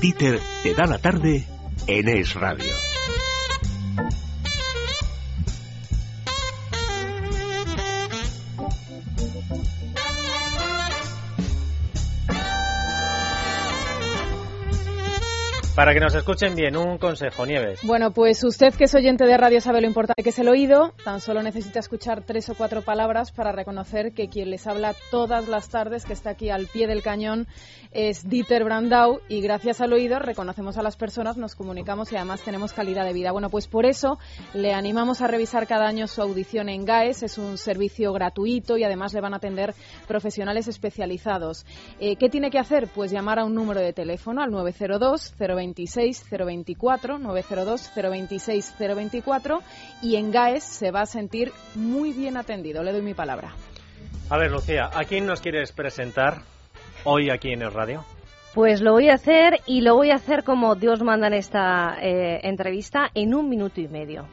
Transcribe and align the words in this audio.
Títer 0.00 0.40
te 0.62 0.74
da 0.74 0.86
la 0.86 0.98
tarde 0.98 1.46
en 1.86 2.08
Es 2.08 2.34
Radio. 2.34 2.91
Para 15.74 15.94
que 15.94 16.00
nos 16.00 16.14
escuchen 16.14 16.54
bien, 16.54 16.76
un 16.76 16.98
consejo, 16.98 17.46
Nieves. 17.46 17.80
Bueno, 17.82 18.10
pues 18.10 18.44
usted 18.44 18.74
que 18.74 18.84
es 18.84 18.94
oyente 18.94 19.24
de 19.24 19.38
radio 19.38 19.58
sabe 19.58 19.80
lo 19.80 19.86
importante 19.86 20.22
que 20.22 20.28
es 20.28 20.38
el 20.38 20.48
oído. 20.48 20.92
Tan 21.02 21.18
solo 21.22 21.42
necesita 21.42 21.78
escuchar 21.78 22.24
tres 22.26 22.50
o 22.50 22.54
cuatro 22.54 22.82
palabras 22.82 23.32
para 23.32 23.52
reconocer 23.52 24.12
que 24.12 24.28
quien 24.28 24.50
les 24.50 24.66
habla 24.66 24.94
todas 25.10 25.48
las 25.48 25.70
tardes, 25.70 26.04
que 26.04 26.12
está 26.12 26.30
aquí 26.30 26.50
al 26.50 26.66
pie 26.66 26.86
del 26.86 27.02
cañón, 27.02 27.46
es 27.90 28.28
Dieter 28.28 28.64
Brandau 28.64 29.20
y 29.28 29.40
gracias 29.40 29.80
al 29.80 29.94
oído 29.94 30.18
reconocemos 30.18 30.76
a 30.76 30.82
las 30.82 30.96
personas, 30.96 31.38
nos 31.38 31.54
comunicamos 31.54 32.12
y 32.12 32.16
además 32.16 32.42
tenemos 32.42 32.74
calidad 32.74 33.06
de 33.06 33.14
vida. 33.14 33.32
Bueno, 33.32 33.48
pues 33.48 33.66
por 33.66 33.86
eso 33.86 34.18
le 34.52 34.74
animamos 34.74 35.22
a 35.22 35.26
revisar 35.26 35.66
cada 35.66 35.86
año 35.86 36.06
su 36.06 36.20
audición 36.20 36.68
en 36.68 36.84
GAES. 36.84 37.22
Es 37.22 37.38
un 37.38 37.56
servicio 37.56 38.12
gratuito 38.12 38.76
y 38.76 38.84
además 38.84 39.14
le 39.14 39.22
van 39.22 39.32
a 39.32 39.38
atender 39.38 39.74
profesionales 40.06 40.68
especializados. 40.68 41.64
Eh, 41.98 42.16
¿Qué 42.16 42.28
tiene 42.28 42.50
que 42.50 42.58
hacer? 42.58 42.88
Pues 42.94 43.10
llamar 43.10 43.38
a 43.38 43.44
un 43.46 43.54
número 43.54 43.80
de 43.80 43.94
teléfono 43.94 44.42
al 44.42 44.50
902 44.50 45.32
026 45.62 46.26
024 46.30 47.18
902 47.18 47.92
026 47.94 48.74
024 48.78 49.60
y 50.02 50.16
en 50.16 50.30
GAES 50.30 50.64
se 50.64 50.90
va 50.90 51.02
a 51.02 51.06
sentir 51.06 51.52
muy 51.74 52.12
bien 52.12 52.36
atendido. 52.36 52.82
Le 52.82 52.92
doy 52.92 53.02
mi 53.02 53.14
palabra. 53.14 53.54
A 54.30 54.36
ver, 54.36 54.50
Lucía, 54.50 54.90
¿a 54.92 55.04
quién 55.04 55.26
nos 55.26 55.40
quieres 55.40 55.72
presentar 55.72 56.42
hoy 57.04 57.30
aquí 57.30 57.52
en 57.52 57.62
el 57.62 57.72
radio? 57.72 58.04
Pues 58.54 58.80
lo 58.80 58.92
voy 58.92 59.08
a 59.08 59.14
hacer 59.14 59.60
y 59.66 59.80
lo 59.80 59.94
voy 59.94 60.10
a 60.10 60.16
hacer 60.16 60.44
como 60.44 60.74
Dios 60.74 61.02
manda 61.02 61.26
en 61.26 61.34
esta 61.34 61.96
eh, 62.02 62.40
entrevista 62.42 63.10
en 63.14 63.34
un 63.34 63.48
minuto 63.48 63.80
y 63.80 63.88
medio. 63.88 64.26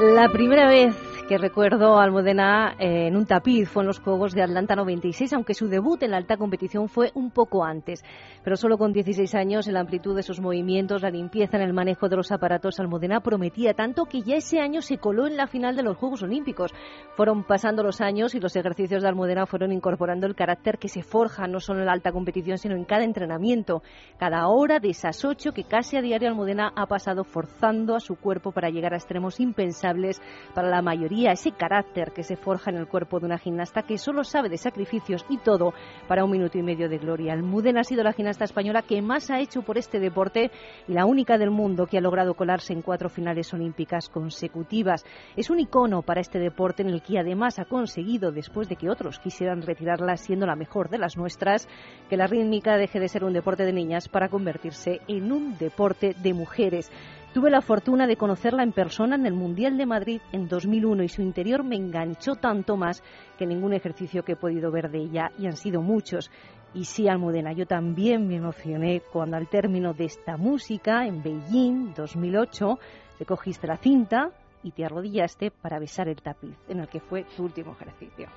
La 0.00 0.28
primera 0.28 0.68
vez 0.68 0.94
que 1.26 1.38
recuerdo 1.38 1.98
Almudena 1.98 2.76
eh, 2.78 3.08
en 3.08 3.16
un 3.16 3.26
tapiz 3.26 3.68
fue 3.68 3.82
en 3.82 3.88
los 3.88 3.98
Juegos 3.98 4.32
de 4.32 4.42
Atlanta 4.42 4.76
96, 4.76 5.32
aunque 5.32 5.54
su 5.54 5.66
debut 5.66 6.00
en 6.04 6.12
la 6.12 6.18
alta 6.18 6.36
competición 6.36 6.88
fue 6.88 7.10
un 7.14 7.32
poco 7.32 7.64
antes. 7.64 8.04
Pero 8.44 8.56
solo 8.56 8.78
con 8.78 8.92
16 8.92 9.34
años, 9.34 9.66
en 9.66 9.74
la 9.74 9.80
amplitud 9.80 10.14
de 10.14 10.22
sus 10.22 10.40
movimientos, 10.40 11.02
la 11.02 11.10
limpieza 11.10 11.56
en 11.56 11.64
el 11.64 11.72
manejo 11.72 12.08
de 12.08 12.16
los 12.16 12.30
aparatos, 12.30 12.78
Almudena 12.78 13.20
prometía 13.20 13.74
tanto 13.74 14.04
que 14.04 14.22
ya 14.22 14.36
ese 14.36 14.60
año 14.60 14.82
se 14.82 14.98
coló 14.98 15.26
en 15.26 15.36
la 15.36 15.48
final 15.48 15.74
de 15.74 15.82
los 15.82 15.96
Juegos 15.96 16.22
Olímpicos. 16.22 16.72
Fueron 17.16 17.42
pasando 17.42 17.82
los 17.82 18.00
años 18.00 18.36
y 18.36 18.40
los 18.40 18.54
ejercicios 18.54 19.02
de 19.02 19.08
Almudena 19.08 19.46
fueron 19.46 19.72
incorporando 19.72 20.28
el 20.28 20.36
carácter 20.36 20.78
que 20.78 20.88
se 20.88 21.02
forja 21.02 21.48
no 21.48 21.58
solo 21.58 21.80
en 21.80 21.86
la 21.86 21.92
alta 21.92 22.12
competición, 22.12 22.58
sino 22.58 22.76
en 22.76 22.84
cada 22.84 23.02
entrenamiento. 23.02 23.82
Cada 24.16 24.46
hora 24.46 24.78
de 24.78 24.90
esas 24.90 25.24
ocho 25.24 25.50
que 25.50 25.64
casi 25.64 25.96
a 25.96 26.02
diario 26.02 26.28
Almudena 26.28 26.72
ha 26.76 26.86
pasado 26.86 27.24
forzando 27.24 27.96
a 27.96 28.00
su 28.00 28.14
cuerpo 28.14 28.52
para 28.52 28.70
llegar 28.70 28.94
a 28.94 28.96
extremos 28.96 29.40
impensables 29.40 30.22
para 30.54 30.68
la 30.68 30.82
mayoría 30.82 31.15
ese 31.24 31.52
carácter 31.52 32.12
que 32.12 32.22
se 32.22 32.36
forja 32.36 32.70
en 32.70 32.76
el 32.76 32.86
cuerpo 32.86 33.18
de 33.18 33.26
una 33.26 33.38
gimnasta 33.38 33.82
que 33.82 33.96
solo 33.96 34.22
sabe 34.24 34.50
de 34.50 34.58
sacrificios 34.58 35.24
y 35.30 35.38
todo 35.38 35.72
para 36.06 36.24
un 36.24 36.30
minuto 36.30 36.58
y 36.58 36.62
medio 36.62 36.88
de 36.88 36.98
gloria. 36.98 37.32
Almudena 37.32 37.80
ha 37.80 37.84
sido 37.84 38.04
la 38.04 38.12
gimnasta 38.12 38.44
española 38.44 38.82
que 38.82 39.00
más 39.00 39.30
ha 39.30 39.40
hecho 39.40 39.62
por 39.62 39.78
este 39.78 39.98
deporte 39.98 40.50
y 40.86 40.92
la 40.92 41.06
única 41.06 41.38
del 41.38 41.50
mundo 41.50 41.86
que 41.86 41.98
ha 41.98 42.02
logrado 42.02 42.34
colarse 42.34 42.74
en 42.74 42.82
cuatro 42.82 43.08
finales 43.08 43.52
olímpicas 43.54 44.08
consecutivas. 44.10 45.04
Es 45.36 45.48
un 45.48 45.60
icono 45.60 46.02
para 46.02 46.20
este 46.20 46.38
deporte 46.38 46.82
en 46.82 46.90
el 46.90 47.02
que 47.02 47.18
además 47.18 47.58
ha 47.58 47.64
conseguido, 47.64 48.32
después 48.32 48.68
de 48.68 48.76
que 48.76 48.90
otros 48.90 49.18
quisieran 49.18 49.62
retirarla 49.62 50.16
siendo 50.16 50.46
la 50.46 50.56
mejor 50.56 50.90
de 50.90 50.98
las 50.98 51.16
nuestras, 51.16 51.68
que 52.10 52.16
la 52.16 52.26
rítmica 52.26 52.76
deje 52.76 53.00
de 53.00 53.08
ser 53.08 53.24
un 53.24 53.32
deporte 53.32 53.64
de 53.64 53.72
niñas 53.72 54.08
para 54.08 54.28
convertirse 54.28 55.00
en 55.08 55.32
un 55.32 55.56
deporte 55.58 56.14
de 56.22 56.34
mujeres. 56.34 56.90
Tuve 57.36 57.50
la 57.50 57.60
fortuna 57.60 58.06
de 58.06 58.16
conocerla 58.16 58.62
en 58.62 58.72
persona 58.72 59.14
en 59.14 59.26
el 59.26 59.34
Mundial 59.34 59.76
de 59.76 59.84
Madrid 59.84 60.22
en 60.32 60.48
2001 60.48 61.02
y 61.02 61.08
su 61.10 61.20
interior 61.20 61.64
me 61.64 61.76
enganchó 61.76 62.36
tanto 62.36 62.78
más 62.78 63.02
que 63.36 63.44
ningún 63.44 63.74
ejercicio 63.74 64.22
que 64.22 64.32
he 64.32 64.36
podido 64.36 64.70
ver 64.70 64.90
de 64.90 65.00
ella, 65.00 65.30
y 65.38 65.44
han 65.44 65.58
sido 65.58 65.82
muchos. 65.82 66.30
Y 66.72 66.86
sí, 66.86 67.08
Almudena, 67.08 67.52
yo 67.52 67.66
también 67.66 68.26
me 68.26 68.36
emocioné 68.36 69.02
cuando 69.12 69.36
al 69.36 69.48
término 69.48 69.92
de 69.92 70.06
esta 70.06 70.38
música, 70.38 71.06
en 71.06 71.22
Beijing 71.22 71.92
2008, 71.94 72.78
te 73.18 73.26
cogiste 73.26 73.66
la 73.66 73.76
cinta 73.76 74.30
y 74.62 74.70
te 74.70 74.86
arrodillaste 74.86 75.50
para 75.50 75.78
besar 75.78 76.08
el 76.08 76.22
tapiz, 76.22 76.56
en 76.70 76.80
el 76.80 76.88
que 76.88 77.00
fue 77.00 77.26
tu 77.36 77.42
último 77.42 77.72
ejercicio. 77.72 78.28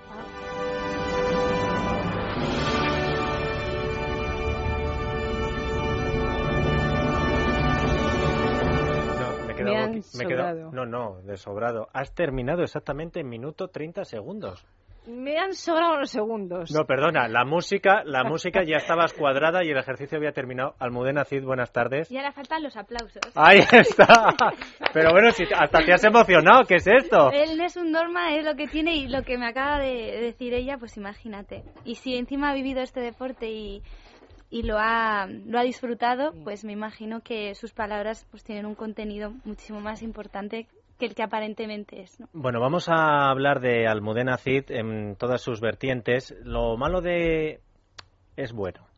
Quedado 9.64 9.76
Me 9.76 9.84
han 9.84 9.90
aquí- 9.92 10.02
me 10.18 10.24
he 10.24 10.28
quedado- 10.28 10.50
sobrado. 10.56 10.72
No, 10.72 10.86
no, 10.86 11.22
de 11.22 11.38
sobrado. 11.38 11.88
Has 11.94 12.14
terminado 12.14 12.64
exactamente 12.64 13.20
en 13.20 13.30
minuto 13.30 13.68
30 13.68 14.06
segundos. 14.06 14.66
Me 15.08 15.40
han 15.40 15.56
sobrado 15.56 15.98
los 15.98 16.12
segundos. 16.12 16.70
No, 16.72 16.86
perdona, 16.86 17.28
la 17.28 17.44
música, 17.44 18.04
la 18.06 18.24
música 18.24 18.62
ya 18.64 18.76
estabas 18.76 19.14
cuadrada 19.14 19.64
y 19.64 19.70
el 19.72 19.78
ejercicio 19.78 20.18
había 20.20 20.34
terminado. 20.34 20.76
Almudena 20.78 21.26
Cid, 21.26 21.44
buenas 21.44 21.72
tardes. 21.72 22.12
Y 22.12 22.18
ahora 22.18 22.32
faltan 22.32 22.62
los 22.62 22.78
aplausos. 22.78 23.22
Ahí 23.34 23.60
está. 23.72 24.36
Pero 24.94 25.12
bueno, 25.12 25.32
si 25.32 25.46
hasta 25.52 25.80
te 25.84 25.94
has 25.94 26.04
emocionado, 26.04 26.64
¿qué 26.66 26.76
es 26.76 26.86
esto? 26.86 27.32
Él 27.32 27.58
no 27.58 27.66
es 27.66 27.76
un 27.78 27.92
norma, 27.92 28.36
es 28.36 28.46
lo 28.46 28.56
que 28.56 28.68
tiene 28.68 28.96
y 28.98 29.08
lo 29.08 29.24
que 29.24 29.38
me 29.40 29.48
acaba 29.48 29.80
de 29.80 30.20
decir 30.22 30.54
ella, 30.54 30.78
pues 30.78 30.96
imagínate. 30.98 31.64
Y 31.86 31.96
si 31.96 32.16
encima 32.16 32.52
ha 32.52 32.54
vivido 32.54 32.82
este 32.82 33.00
deporte 33.00 33.50
y, 33.50 33.82
y 34.50 34.64
lo, 34.64 34.78
ha, 34.80 35.28
lo 35.28 35.60
ha 35.60 35.64
disfrutado, 35.64 36.34
pues 36.44 36.64
me 36.66 36.74
imagino 36.74 37.22
que 37.22 37.54
sus 37.56 37.72
palabras 37.72 38.26
pues 38.32 38.44
tienen 38.44 38.66
un 38.66 38.76
contenido 38.76 39.32
muchísimo 39.46 39.80
más 39.80 40.02
importante 40.02 40.68
que 40.98 41.06
el 41.06 41.16
que 41.16 41.24
aparentemente 41.24 42.02
es. 42.02 42.20
¿no? 42.20 42.28
Bueno, 42.34 42.60
vamos 42.60 42.90
a 42.90 43.30
hablar 43.30 43.62
de 43.62 43.88
Almudena 43.88 44.38
Cid 44.38 44.72
en 44.72 45.16
todas 45.16 45.42
sus 45.42 45.62
vertientes. 45.62 46.36
Lo 46.44 46.78
malo 46.78 47.02
de... 47.02 47.62
es 48.36 48.52
bueno. 48.52 48.89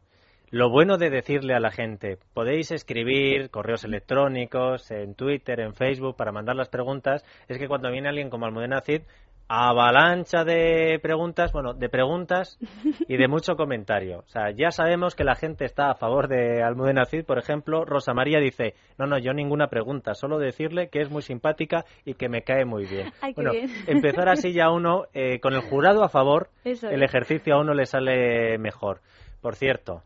Lo 0.51 0.69
bueno 0.69 0.97
de 0.97 1.09
decirle 1.09 1.53
a 1.53 1.62
la 1.62 1.72
gente, 1.72 2.17
podéis 2.34 2.72
escribir 2.72 3.50
correos 3.51 3.85
electrónicos, 3.85 4.91
en 4.91 5.16
Twitter, 5.16 5.62
en 5.62 5.73
Facebook, 5.73 6.17
para 6.17 6.34
mandar 6.34 6.57
las 6.57 6.67
preguntas, 6.67 7.23
es 7.47 7.57
que 7.57 7.69
cuando 7.69 7.89
viene 7.89 8.09
alguien 8.09 8.29
como 8.29 8.45
Almudena 8.45 8.81
Cid, 8.81 9.03
avalancha 9.47 10.44
de 10.44 11.00
preguntas, 11.01 11.53
bueno, 11.53 11.73
de 11.73 11.88
preguntas 11.88 12.59
y 13.07 13.16
de 13.16 13.28
mucho 13.29 13.56
comentario. 13.56 14.19
O 14.19 14.28
sea, 14.28 14.51
ya 14.51 14.72
sabemos 14.72 15.16
que 15.16 15.23
la 15.23 15.35
gente 15.35 15.63
está 15.63 15.90
a 15.90 15.95
favor 15.95 16.28
de 16.28 16.61
Almudena 16.61 17.06
Cid. 17.06 17.23
Por 17.23 17.40
ejemplo, 17.40 17.85
Rosa 17.85 18.13
María 18.13 18.40
dice, 18.40 18.73
no, 18.97 19.07
no, 19.07 19.17
yo 19.17 19.31
ninguna 19.31 19.67
pregunta, 19.67 20.16
solo 20.16 20.38
decirle 20.38 20.90
que 20.90 21.00
es 21.00 21.09
muy 21.09 21.22
simpática 21.22 21.85
y 22.03 22.16
que 22.16 22.28
me 22.28 22.41
cae 22.41 22.66
muy 22.66 22.88
bien. 22.88 23.13
Ay, 23.22 23.31
bueno, 23.34 23.51
bien. 23.51 23.69
empezar 23.88 24.28
así 24.28 24.51
ya 24.51 24.69
uno, 24.69 25.06
eh, 25.13 25.40
con 25.40 25.53
el 25.53 25.61
jurado 25.61 26.03
a 26.03 26.09
favor, 26.09 26.50
Eso 26.66 26.90
el 26.90 27.03
ejercicio 27.03 27.56
a 27.56 27.61
uno 27.61 27.73
le 27.73 27.85
sale 27.85 28.57
mejor. 28.57 29.00
Por 29.41 29.56
cierto, 29.56 30.03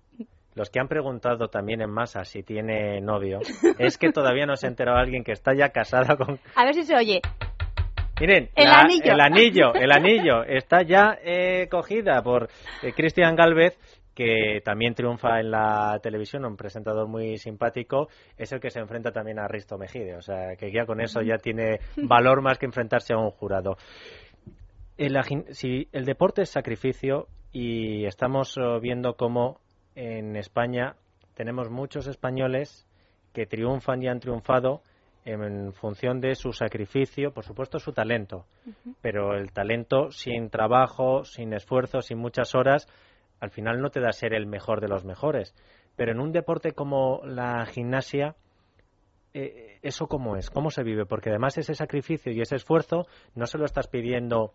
los 0.56 0.70
que 0.70 0.80
han 0.80 0.88
preguntado 0.88 1.50
también 1.50 1.82
en 1.82 1.90
masa 1.92 2.24
si 2.24 2.42
tiene 2.44 3.02
novio, 3.02 3.40
es 3.80 3.98
que 3.98 4.12
todavía 4.12 4.46
no 4.46 4.56
se 4.56 4.68
ha 4.68 4.70
enterado 4.70 4.98
alguien 4.98 5.24
que 5.24 5.34
está 5.34 5.54
ya 5.54 5.70
casada 5.70 6.16
con... 6.16 6.40
A 6.56 6.66
ver 6.66 6.74
si 6.74 6.84
se 6.84 6.96
oye. 6.96 7.22
Miren, 8.20 8.50
El 8.56 8.66
la- 8.70 8.80
anillo. 8.80 9.12
el 9.12 9.20
anillo, 9.22 9.74
el 9.74 9.92
anillo 9.92 10.44
está 10.44 10.82
ya 10.84 11.18
eh, 11.22 11.68
cogida 11.70 12.22
por 12.24 12.48
eh, 12.82 12.94
Cristian 12.94 13.36
Galvez, 13.36 13.78
que 14.14 14.62
también 14.64 14.96
triunfa 14.96 15.42
en 15.42 15.52
la 15.52 16.00
televisión, 16.02 16.46
un 16.46 16.56
presentador 16.56 17.10
muy 17.10 17.38
simpático, 17.38 18.08
es 18.38 18.54
el 18.54 18.62
que 18.62 18.70
se 18.70 18.80
enfrenta 18.80 19.12
también 19.12 19.40
a 19.40 19.48
Risto 19.50 19.78
Mejide, 19.78 20.16
o 20.16 20.22
sea, 20.22 20.56
que 20.58 20.72
ya 20.72 20.86
con 20.86 21.02
eso 21.02 21.22
ya 21.22 21.38
tiene 21.38 21.80
valor 21.98 22.42
más 22.42 22.58
que 22.58 22.66
enfrentarse 22.66 23.14
a 23.14 23.18
un 23.18 23.32
jurado. 23.32 23.76
El, 24.98 25.18
si 25.52 25.90
el 25.92 26.06
deporte 26.06 26.44
es 26.44 26.50
sacrificio 26.50 27.28
y 27.52 28.06
estamos 28.06 28.58
oh, 28.58 28.80
viendo 28.80 29.16
cómo 29.18 29.60
en 29.96 30.36
España 30.36 30.96
tenemos 31.34 31.70
muchos 31.70 32.08
españoles 32.08 32.88
que 33.34 33.46
triunfan 33.46 34.02
y 34.04 34.08
han 34.08 34.20
triunfado 34.20 34.82
en 35.26 35.74
función 35.74 36.22
de 36.22 36.36
su 36.36 36.54
sacrificio, 36.54 37.32
por 37.32 37.44
supuesto 37.44 37.80
su 37.80 37.92
talento, 37.92 38.46
pero 39.02 39.36
el 39.36 39.52
talento 39.52 40.12
sin 40.12 40.50
trabajo, 40.50 41.24
sin 41.24 41.52
esfuerzo, 41.54 42.02
sin 42.02 42.20
muchas 42.20 42.54
horas, 42.54 42.88
al 43.40 43.50
final 43.50 43.82
no 43.82 43.90
te 43.90 44.00
da 44.00 44.12
ser 44.12 44.34
el 44.34 44.46
mejor 44.46 44.82
de 44.82 44.88
los 44.88 45.04
mejores. 45.04 45.56
Pero 45.96 46.12
en 46.12 46.20
un 46.20 46.32
deporte 46.32 46.74
como 46.74 47.22
la 47.26 47.66
gimnasia, 47.66 48.36
eh, 49.34 49.80
¿eso 49.82 50.08
cómo 50.08 50.36
es? 50.36 50.52
¿Cómo 50.52 50.70
se 50.70 50.84
vive? 50.84 51.06
Porque 51.06 51.30
además 51.30 51.58
ese 51.58 51.74
sacrificio 51.74 52.32
y 52.32 52.42
ese 52.42 52.56
esfuerzo 52.56 53.08
no 53.34 53.48
se 53.48 53.58
lo 53.58 53.66
estás 53.66 53.88
pidiendo 53.88 54.54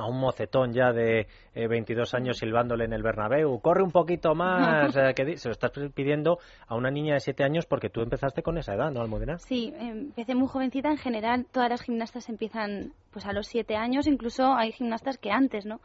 a 0.00 0.06
un 0.06 0.18
mocetón 0.18 0.72
ya 0.72 0.92
de 0.92 1.26
eh, 1.54 1.68
22 1.68 2.14
años 2.14 2.38
silbándole 2.38 2.84
en 2.84 2.92
el 2.92 3.02
Bernabéu, 3.02 3.60
corre 3.60 3.82
un 3.82 3.90
poquito 3.90 4.34
más, 4.34 4.94
eh, 4.96 5.12
que 5.14 5.36
se 5.36 5.48
lo 5.48 5.52
estás 5.52 5.72
pidiendo 5.94 6.38
a 6.66 6.74
una 6.74 6.90
niña 6.90 7.14
de 7.14 7.20
7 7.20 7.44
años 7.44 7.66
porque 7.66 7.90
tú 7.90 8.00
empezaste 8.00 8.42
con 8.42 8.58
esa 8.58 8.74
edad, 8.74 8.90
¿no, 8.90 9.00
Almudena? 9.00 9.38
Sí, 9.38 9.72
empecé 9.78 10.34
muy 10.34 10.48
jovencita. 10.48 10.90
En 10.90 10.98
general, 10.98 11.46
todas 11.50 11.70
las 11.70 11.82
gimnastas 11.82 12.28
empiezan 12.28 12.92
pues 13.10 13.26
a 13.26 13.32
los 13.32 13.46
siete 13.46 13.76
años, 13.76 14.06
incluso 14.06 14.54
hay 14.54 14.72
gimnastas 14.72 15.18
que 15.18 15.30
antes, 15.30 15.66
¿no? 15.66 15.80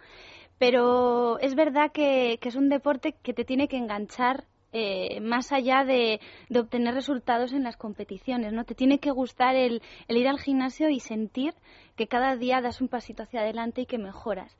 Pero 0.57 1.37
es 1.39 1.55
verdad 1.55 1.91
que, 1.91 2.39
es 2.41 2.55
un 2.55 2.69
deporte 2.69 3.15
que 3.21 3.33
te 3.33 3.43
tiene 3.43 3.67
que 3.67 3.77
enganchar 3.77 4.45
eh, 4.77 5.21
más 5.21 5.53
allá 5.53 5.85
de, 5.85 6.19
obtener 6.53 6.93
resultados 6.93 7.53
en 7.53 7.63
las 7.63 7.77
competiciones, 7.77 8.51
¿no? 8.51 8.65
Te 8.65 8.75
tiene 8.75 8.99
que 8.99 9.09
gustar 9.09 9.55
el, 9.55 9.81
ir 10.09 10.27
al 10.27 10.37
gimnasio 10.37 10.89
y 10.89 10.99
sentir 10.99 11.53
que 11.95 12.07
cada 12.07 12.35
día 12.35 12.59
das 12.59 12.81
un 12.81 12.89
pasito 12.89 13.23
hacia 13.23 13.39
adelante 13.39 13.79
y 13.79 13.85
que 13.85 13.97
mejoras. 13.97 14.57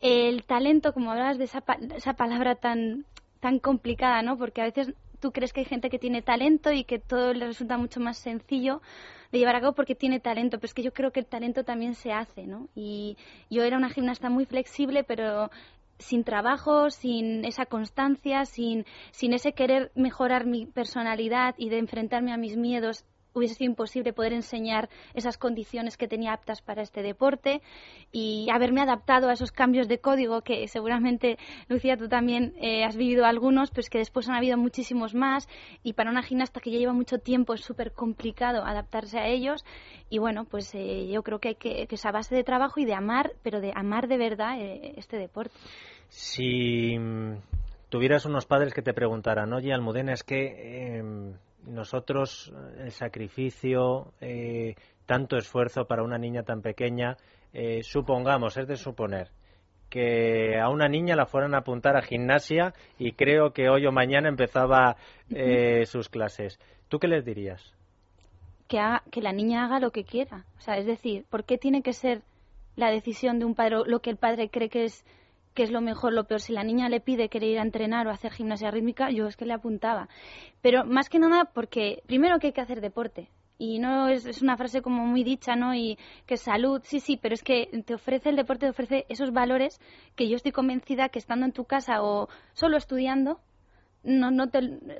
El 0.00 0.44
talento, 0.44 0.92
como 0.92 1.10
hablabas 1.10 1.38
de 1.38 1.44
esa, 1.46 1.64
esa 1.96 2.12
palabra 2.12 2.54
tan, 2.54 3.06
tan 3.40 3.58
complicada, 3.58 4.22
¿no? 4.22 4.38
Porque 4.38 4.60
a 4.60 4.66
veces 4.66 4.94
tú 5.18 5.32
crees 5.32 5.52
que 5.52 5.62
hay 5.62 5.66
gente 5.66 5.90
que 5.90 5.98
tiene 5.98 6.22
talento 6.22 6.70
y 6.70 6.84
que 6.84 7.00
todo 7.00 7.34
le 7.34 7.48
resulta 7.48 7.76
mucho 7.76 7.98
más 7.98 8.18
sencillo 8.18 8.80
de 9.32 9.40
llevar 9.40 9.56
a 9.56 9.60
cabo 9.60 9.72
porque 9.72 9.96
tiene 9.96 10.20
talento, 10.20 10.58
pero 10.58 10.66
es 10.66 10.74
que 10.74 10.84
yo 10.84 10.92
creo 10.92 11.10
que 11.10 11.18
el 11.18 11.26
talento 11.26 11.64
también 11.64 11.96
se 11.96 12.12
hace, 12.12 12.46
¿no? 12.46 12.68
Y 12.76 13.16
yo 13.50 13.64
era 13.64 13.76
una 13.76 13.90
gimnasta 13.90 14.30
muy 14.30 14.44
flexible, 14.44 15.02
pero 15.02 15.50
sin 15.98 16.24
trabajo, 16.24 16.90
sin 16.90 17.44
esa 17.44 17.66
constancia, 17.66 18.44
sin, 18.44 18.84
sin 19.10 19.32
ese 19.32 19.52
querer 19.52 19.92
mejorar 19.94 20.46
mi 20.46 20.66
personalidad 20.66 21.54
y 21.58 21.68
de 21.68 21.78
enfrentarme 21.78 22.32
a 22.32 22.36
mis 22.36 22.56
miedos 22.56 23.04
hubiese 23.38 23.54
sido 23.54 23.70
imposible 23.70 24.12
poder 24.12 24.32
enseñar 24.32 24.88
esas 25.14 25.38
condiciones 25.38 25.96
que 25.96 26.08
tenía 26.08 26.32
aptas 26.32 26.62
para 26.62 26.82
este 26.82 27.02
deporte 27.02 27.62
y 28.12 28.48
haberme 28.52 28.82
adaptado 28.82 29.28
a 29.28 29.32
esos 29.32 29.52
cambios 29.52 29.88
de 29.88 29.98
código 29.98 30.42
que 30.42 30.66
seguramente, 30.68 31.38
Lucía, 31.68 31.96
tú 31.96 32.08
también 32.08 32.54
eh, 32.60 32.84
has 32.84 32.96
vivido 32.96 33.24
algunos, 33.24 33.70
pero 33.70 33.80
es 33.80 33.90
que 33.90 33.98
después 33.98 34.28
han 34.28 34.34
habido 34.34 34.56
muchísimos 34.56 35.14
más 35.14 35.48
y 35.82 35.92
para 35.92 36.10
una 36.10 36.22
gimnasta 36.22 36.60
que 36.60 36.70
ya 36.70 36.78
lleva 36.78 36.92
mucho 36.92 37.18
tiempo 37.18 37.54
es 37.54 37.60
súper 37.60 37.92
complicado 37.92 38.64
adaptarse 38.64 39.18
a 39.18 39.26
ellos 39.26 39.64
y 40.08 40.18
bueno, 40.18 40.44
pues 40.44 40.74
eh, 40.74 41.08
yo 41.08 41.22
creo 41.22 41.38
que 41.38 41.48
hay 41.48 41.54
que, 41.56 41.86
que 41.86 41.94
esa 41.94 42.12
base 42.12 42.34
de 42.34 42.44
trabajo 42.44 42.80
y 42.80 42.84
de 42.84 42.94
amar, 42.94 43.32
pero 43.42 43.60
de 43.60 43.72
amar 43.74 44.08
de 44.08 44.18
verdad 44.18 44.60
eh, 44.60 44.94
este 44.96 45.18
deporte. 45.18 45.54
Si 46.08 46.98
mm, 46.98 47.34
tuvieras 47.88 48.24
unos 48.26 48.46
padres 48.46 48.72
que 48.74 48.82
te 48.82 48.94
preguntaran, 48.94 49.52
oye, 49.52 49.72
Almudena, 49.72 50.12
es 50.12 50.22
que 50.22 50.98
em, 50.98 51.34
nosotros 51.66 52.52
eh, 52.54 52.84
el 52.84 52.92
sacrificio, 52.92 54.12
eh, 54.20 54.74
tanto 55.04 55.36
esfuerzo 55.36 55.86
para 55.86 56.02
una 56.02 56.18
niña 56.18 56.42
tan 56.42 56.62
pequeña, 56.62 57.16
eh, 57.52 57.82
supongamos, 57.82 58.56
es 58.56 58.66
de 58.66 58.76
suponer, 58.76 59.30
que 59.88 60.58
a 60.58 60.68
una 60.68 60.88
niña 60.88 61.14
la 61.14 61.26
fueran 61.26 61.54
a 61.54 61.58
apuntar 61.58 61.96
a 61.96 62.02
gimnasia 62.02 62.74
y 62.98 63.12
creo 63.12 63.52
que 63.52 63.68
hoy 63.68 63.86
o 63.86 63.92
mañana 63.92 64.28
empezaba 64.28 64.96
sus 65.84 66.08
clases. 66.08 66.58
¿Tú 66.88 66.98
qué 66.98 67.06
les 67.06 67.24
dirías? 67.24 67.72
Que, 68.66 68.80
que 69.12 69.22
la 69.22 69.32
niña 69.32 69.64
haga 69.64 69.78
lo 69.78 69.92
que 69.92 70.02
quiera. 70.02 70.44
O 70.58 70.60
sea, 70.60 70.76
es 70.76 70.86
decir, 70.86 71.24
¿por 71.30 71.44
qué 71.44 71.56
tiene 71.56 71.82
que 71.82 71.92
ser 71.92 72.22
la 72.74 72.90
decisión 72.90 73.38
de 73.38 73.44
un 73.44 73.54
padre 73.54 73.76
lo 73.86 74.00
que 74.00 74.10
el 74.10 74.16
padre 74.16 74.50
cree 74.50 74.68
que 74.68 74.84
es 74.84 75.04
qué 75.56 75.64
es 75.64 75.72
lo 75.72 75.80
mejor, 75.80 76.12
lo 76.12 76.28
peor. 76.28 76.40
Si 76.40 76.52
la 76.52 76.62
niña 76.62 76.88
le 76.88 77.00
pide 77.00 77.28
querer 77.28 77.50
ir 77.50 77.58
a 77.58 77.62
entrenar 77.62 78.06
o 78.06 78.10
hacer 78.10 78.30
gimnasia 78.30 78.70
rítmica, 78.70 79.10
yo 79.10 79.26
es 79.26 79.36
que 79.36 79.46
le 79.46 79.54
apuntaba. 79.54 80.08
Pero 80.62 80.84
más 80.84 81.08
que 81.08 81.18
nada 81.18 81.46
porque, 81.52 82.02
primero 82.06 82.38
que 82.38 82.48
hay 82.48 82.52
que 82.52 82.60
hacer 82.60 82.80
deporte. 82.80 83.30
Y 83.58 83.78
no 83.78 84.08
es, 84.08 84.26
es 84.26 84.42
una 84.42 84.58
frase 84.58 84.82
como 84.82 85.06
muy 85.06 85.24
dicha, 85.24 85.56
¿no? 85.56 85.74
Y 85.74 85.98
que 86.26 86.36
salud, 86.36 86.82
sí, 86.84 87.00
sí, 87.00 87.18
pero 87.20 87.34
es 87.34 87.42
que 87.42 87.70
te 87.86 87.94
ofrece 87.94 88.28
el 88.28 88.36
deporte, 88.36 88.66
te 88.66 88.70
ofrece 88.70 89.06
esos 89.08 89.32
valores 89.32 89.80
que 90.14 90.28
yo 90.28 90.36
estoy 90.36 90.52
convencida 90.52 91.08
que 91.08 91.18
estando 91.18 91.46
en 91.46 91.52
tu 91.52 91.64
casa 91.64 92.02
o 92.02 92.28
solo 92.52 92.76
estudiando, 92.76 93.40
no, 94.06 94.30
no 94.30 94.44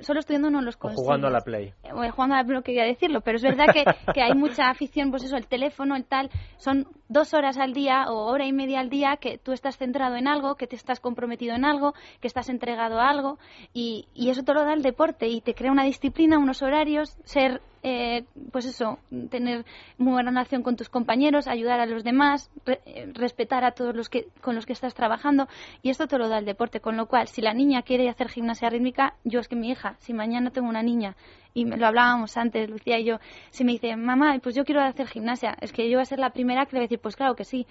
solo 0.01 0.19
estudiando 0.19 0.49
no 0.49 0.61
los 0.61 0.77
consigues. 0.77 1.01
O 1.01 1.05
jugando 1.05 1.27
a 1.27 1.31
la 1.31 1.41
Play. 1.41 1.73
O 1.85 2.11
jugando 2.11 2.35
a 2.35 2.39
la 2.39 2.43
Play, 2.43 2.57
no 2.57 2.61
quería 2.61 2.83
decirlo, 2.83 3.21
pero 3.21 3.37
es 3.37 3.43
verdad 3.43 3.67
que, 3.73 3.83
que, 4.13 4.21
hay 4.21 4.33
mucha 4.33 4.69
afición, 4.69 5.09
pues 5.09 5.23
eso, 5.23 5.37
el 5.37 5.47
teléfono, 5.47 5.95
el 5.95 6.05
tal, 6.05 6.29
son 6.57 6.87
dos 7.07 7.33
horas 7.33 7.57
al 7.57 7.73
día 7.73 8.05
o 8.09 8.25
hora 8.29 8.45
y 8.45 8.53
media 8.53 8.81
al 8.81 8.89
día 8.89 9.17
que 9.19 9.37
tú 9.37 9.53
estás 9.53 9.77
centrado 9.77 10.15
en 10.15 10.27
algo, 10.27 10.55
que 10.55 10.67
te 10.67 10.75
estás 10.75 10.99
comprometido 10.99 11.55
en 11.55 11.65
algo, 11.65 11.93
que 12.19 12.27
estás 12.27 12.49
entregado 12.49 12.99
a 12.99 13.09
algo, 13.09 13.39
y, 13.73 14.07
y 14.13 14.29
eso 14.29 14.43
te 14.43 14.53
lo 14.53 14.63
da 14.63 14.73
el 14.73 14.81
deporte 14.81 15.27
y 15.27 15.41
te 15.41 15.53
crea 15.53 15.71
una 15.71 15.85
disciplina, 15.85 16.37
unos 16.37 16.61
horarios, 16.61 17.17
ser 17.23 17.61
eh, 17.83 18.25
pues 18.51 18.65
eso, 18.65 18.99
tener 19.29 19.65
muy 19.97 20.13
buena 20.13 20.31
relación 20.31 20.63
con 20.63 20.75
tus 20.75 20.89
compañeros, 20.89 21.47
ayudar 21.47 21.79
a 21.79 21.85
los 21.85 22.03
demás, 22.03 22.49
eh, 22.65 23.11
respetar 23.13 23.63
a 23.63 23.71
todos 23.71 23.95
los 23.95 24.09
que 24.09 24.27
con 24.41 24.55
los 24.55 24.65
que 24.65 24.73
estás 24.73 24.93
trabajando 24.93 25.47
y 25.81 25.89
esto 25.89 26.07
te 26.07 26.17
lo 26.17 26.29
da 26.29 26.39
el 26.39 26.45
deporte, 26.45 26.79
con 26.79 26.97
lo 26.97 27.07
cual 27.07 27.27
si 27.27 27.41
la 27.41 27.53
niña 27.53 27.81
quiere 27.81 28.09
hacer 28.09 28.29
gimnasia 28.29 28.69
rítmica, 28.69 29.15
yo 29.23 29.39
es 29.39 29.47
que 29.47 29.55
mi 29.55 29.69
hija, 29.69 29.95
si 29.99 30.13
mañana 30.13 30.51
tengo 30.51 30.67
una 30.69 30.83
niña 30.83 31.15
y 31.53 31.65
lo 31.65 31.87
hablábamos 31.87 32.37
antes, 32.37 32.69
Lucía 32.69 32.99
y 32.99 33.05
yo, 33.05 33.19
si 33.49 33.63
me 33.63 33.73
dice, 33.73 33.95
mamá, 33.95 34.37
pues 34.41 34.55
yo 34.55 34.63
quiero 34.63 34.81
hacer 34.81 35.07
gimnasia, 35.07 35.57
es 35.61 35.73
que 35.73 35.89
yo 35.89 35.97
voy 35.97 36.03
a 36.03 36.05
ser 36.05 36.19
la 36.19 36.31
primera 36.31 36.65
que 36.65 36.73
le 36.73 36.79
voy 36.79 36.83
a 36.83 36.87
decir, 36.87 36.99
pues 36.99 37.15
claro 37.15 37.35
que 37.35 37.45
sí. 37.45 37.65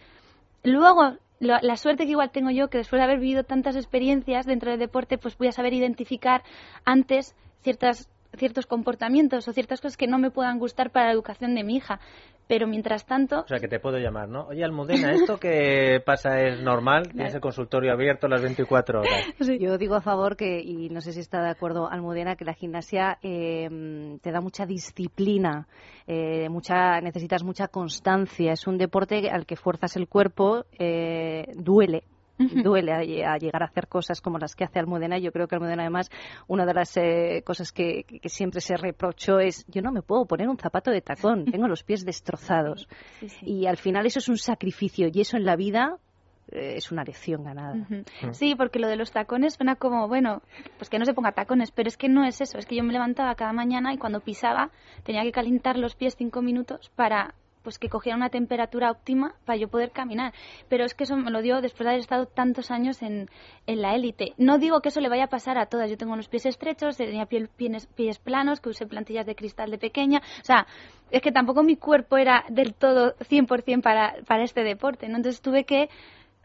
Luego, 0.64 1.16
la 1.38 1.76
suerte 1.76 2.04
que 2.04 2.10
igual 2.10 2.30
tengo 2.30 2.50
yo, 2.50 2.68
que 2.68 2.78
después 2.78 2.98
de 2.98 3.04
haber 3.04 3.20
vivido 3.20 3.44
tantas 3.44 3.76
experiencias 3.76 4.46
dentro 4.46 4.70
del 4.70 4.80
deporte, 4.80 5.18
pues 5.18 5.38
voy 5.38 5.48
a 5.48 5.52
saber 5.52 5.74
identificar 5.74 6.42
antes 6.84 7.36
ciertas 7.62 8.08
ciertos 8.36 8.66
comportamientos 8.66 9.48
o 9.48 9.52
ciertas 9.52 9.80
cosas 9.80 9.96
que 9.96 10.06
no 10.06 10.18
me 10.18 10.30
puedan 10.30 10.58
gustar 10.58 10.90
para 10.90 11.06
la 11.06 11.12
educación 11.12 11.54
de 11.54 11.64
mi 11.64 11.76
hija. 11.76 12.00
Pero 12.48 12.68
mientras 12.68 13.04
tanto... 13.06 13.40
O 13.40 13.48
sea, 13.48 13.58
que 13.58 13.66
te 13.66 13.80
puedo 13.80 13.98
llamar, 13.98 14.28
¿no? 14.28 14.46
Oye, 14.46 14.62
Almudena, 14.62 15.12
¿esto 15.12 15.36
que 15.36 16.00
pasa 16.04 16.40
es 16.42 16.62
normal? 16.62 17.08
¿Tienes 17.12 17.34
el 17.34 17.40
consultorio 17.40 17.92
abierto 17.92 18.28
las 18.28 18.40
24 18.40 19.00
horas? 19.00 19.24
Yo 19.60 19.76
digo 19.78 19.96
a 19.96 20.00
favor 20.00 20.36
que, 20.36 20.60
y 20.60 20.88
no 20.90 21.00
sé 21.00 21.12
si 21.12 21.20
está 21.20 21.42
de 21.42 21.50
acuerdo 21.50 21.90
Almudena, 21.90 22.36
que 22.36 22.44
la 22.44 22.54
gimnasia 22.54 23.18
eh, 23.22 24.18
te 24.22 24.30
da 24.30 24.40
mucha 24.40 24.64
disciplina, 24.64 25.66
eh, 26.06 26.48
mucha, 26.48 27.00
necesitas 27.00 27.42
mucha 27.42 27.66
constancia. 27.66 28.52
Es 28.52 28.68
un 28.68 28.78
deporte 28.78 29.28
al 29.28 29.44
que 29.44 29.56
fuerzas 29.56 29.96
el 29.96 30.06
cuerpo, 30.06 30.66
eh, 30.78 31.46
duele 31.56 32.04
duele 32.38 32.92
a, 32.92 33.36
llegar 33.38 33.62
a 33.62 33.66
hacer 33.66 33.88
cosas 33.88 34.20
como 34.20 34.38
las 34.38 34.54
que 34.54 34.64
hace 34.64 34.78
Almudena. 34.78 35.18
Yo 35.18 35.32
creo 35.32 35.46
que 35.46 35.54
Almudena, 35.54 35.82
además, 35.82 36.10
una 36.46 36.66
de 36.66 36.74
las 36.74 36.96
eh, 36.96 37.42
cosas 37.44 37.72
que, 37.72 38.04
siempre 38.24 38.60
se 38.60 38.76
reprochó 38.76 39.40
es: 39.40 39.64
yo 39.68 39.82
no 39.82 39.92
me 39.92 40.02
puedo 40.02 40.26
poner 40.26 40.48
un 40.48 40.58
zapato 40.58 40.90
de 40.90 41.00
tacón, 41.00 41.44
tengo 41.52 41.68
los 41.68 41.82
pies 41.82 42.04
destrozados. 42.04 42.88
Y 43.42 43.66
al 43.66 43.76
final 43.76 44.06
eso 44.06 44.18
es 44.18 44.28
un 44.28 44.38
sacrificio 44.38 45.08
y 45.12 45.20
eso 45.20 45.36
en 45.36 45.44
la 45.44 45.56
vida 45.56 45.98
eh, 46.52 46.74
es 46.76 46.92
una 46.92 47.04
lección 47.04 47.44
ganada. 47.44 47.74
Sí, 48.32 48.54
porque 48.54 48.78
lo 48.78 48.88
de 48.88 48.96
los 48.96 49.10
tacones 49.10 49.54
suena 49.54 49.76
como, 49.76 50.06
bueno, 50.08 50.42
pues 50.78 50.88
que 50.88 50.98
no 50.98 51.04
se 51.04 51.14
ponga 51.14 51.32
tacones, 51.32 51.70
pero 51.72 51.88
es 51.88 51.96
que 51.96 52.08
no 52.08 52.24
es 52.24 52.40
eso, 52.40 52.58
es 52.58 52.66
que 52.66 52.76
yo 52.76 52.84
me 52.84 52.92
levantaba 52.92 53.34
cada 53.34 53.52
mañana 53.52 53.92
y 53.92 53.98
cuando 53.98 54.20
pisaba 54.20 54.70
tenía 55.02 55.22
que 55.22 55.32
calentar 55.32 55.76
los 55.76 55.96
pies 55.96 56.14
cinco 56.16 56.42
minutos 56.42 56.90
para 56.94 57.34
pues 57.66 57.80
que 57.80 57.88
cogiera 57.88 58.16
una 58.16 58.30
temperatura 58.30 58.92
óptima 58.92 59.34
para 59.44 59.58
yo 59.58 59.66
poder 59.66 59.90
caminar. 59.90 60.32
Pero 60.68 60.84
es 60.84 60.94
que 60.94 61.02
eso 61.02 61.16
me 61.16 61.32
lo 61.32 61.42
dio 61.42 61.60
después 61.60 61.84
de 61.84 61.88
haber 61.88 62.00
estado 62.00 62.26
tantos 62.26 62.70
años 62.70 63.02
en, 63.02 63.28
en 63.66 63.82
la 63.82 63.96
élite. 63.96 64.34
No 64.38 64.58
digo 64.58 64.80
que 64.80 64.90
eso 64.90 65.00
le 65.00 65.08
vaya 65.08 65.24
a 65.24 65.26
pasar 65.26 65.58
a 65.58 65.66
todas. 65.66 65.90
Yo 65.90 65.96
tengo 65.96 66.14
los 66.14 66.28
pies 66.28 66.46
estrechos, 66.46 66.96
tenía 66.96 67.26
pies, 67.26 67.48
pies, 67.96 68.20
planos, 68.20 68.60
que 68.60 68.68
usé 68.68 68.86
plantillas 68.86 69.26
de 69.26 69.34
cristal 69.34 69.72
de 69.72 69.78
pequeña. 69.78 70.22
O 70.40 70.44
sea, 70.44 70.68
es 71.10 71.20
que 71.22 71.32
tampoco 71.32 71.64
mi 71.64 71.74
cuerpo 71.76 72.18
era 72.18 72.44
del 72.50 72.72
todo 72.72 73.16
100% 73.16 73.82
para, 73.82 74.14
para 74.28 74.44
este 74.44 74.62
deporte. 74.62 75.08
¿no? 75.08 75.16
Entonces 75.16 75.42
tuve 75.42 75.64
que 75.64 75.88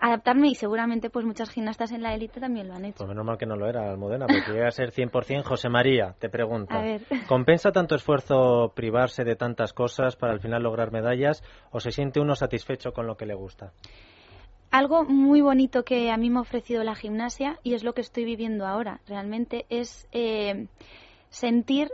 adaptarme 0.02 0.50
y 0.50 0.56
seguramente 0.56 1.10
pues 1.10 1.26
muchas 1.26 1.52
gimnastas 1.52 1.92
en 1.92 2.02
la 2.02 2.14
élite 2.14 2.40
también 2.40 2.68
lo 2.68 2.74
han 2.74 2.86
hecho. 2.86 2.98
Pues 2.98 3.08
menos 3.08 3.24
mal 3.24 3.38
que 3.38 3.46
no 3.46 3.56
lo 3.56 3.70
era, 3.70 3.90
Almudena, 3.90 4.26
porque 4.26 4.52
llega 4.52 4.68
a 4.68 4.72
ser 4.72 4.92
100% 4.92 5.44
José 5.44 5.70
María, 5.70 6.16
te 6.20 6.28
pregunto. 6.28 6.76
¿Compensa 7.28 7.72
tanto 7.72 7.96
esfuerzo 7.96 8.74
privarse 8.76 9.24
de 9.24 9.36
tantas 9.36 9.74
cosas 9.74 10.16
para 10.16 10.34
al 10.34 10.40
final 10.40 10.64
lograr 10.64 10.92
medallas 10.92 11.44
o 11.70 11.80
se 11.80 11.92
siente 11.92 12.20
uno 12.20 12.36
satisfecho 12.36 12.94
con 12.94 13.06
lo 13.06 13.16
que 13.16 13.28
le 13.28 13.36
gusta? 13.36 13.74
Algo 14.72 15.04
muy 15.04 15.42
bonito 15.42 15.84
que 15.84 16.10
a 16.12 16.18
mí 16.18 16.30
me 16.30 16.40
ha 16.40 16.42
ofrecido 16.42 16.84
la 16.84 16.96
gimnasia 16.96 17.60
y 17.62 17.76
es 17.76 17.84
lo 17.84 17.94
que 17.94 18.02
estoy 18.02 18.26
viviendo 18.26 18.66
ahora, 18.66 19.02
realmente 19.06 19.66
es 19.70 20.08
eh, 20.14 20.68
sentir 21.30 21.92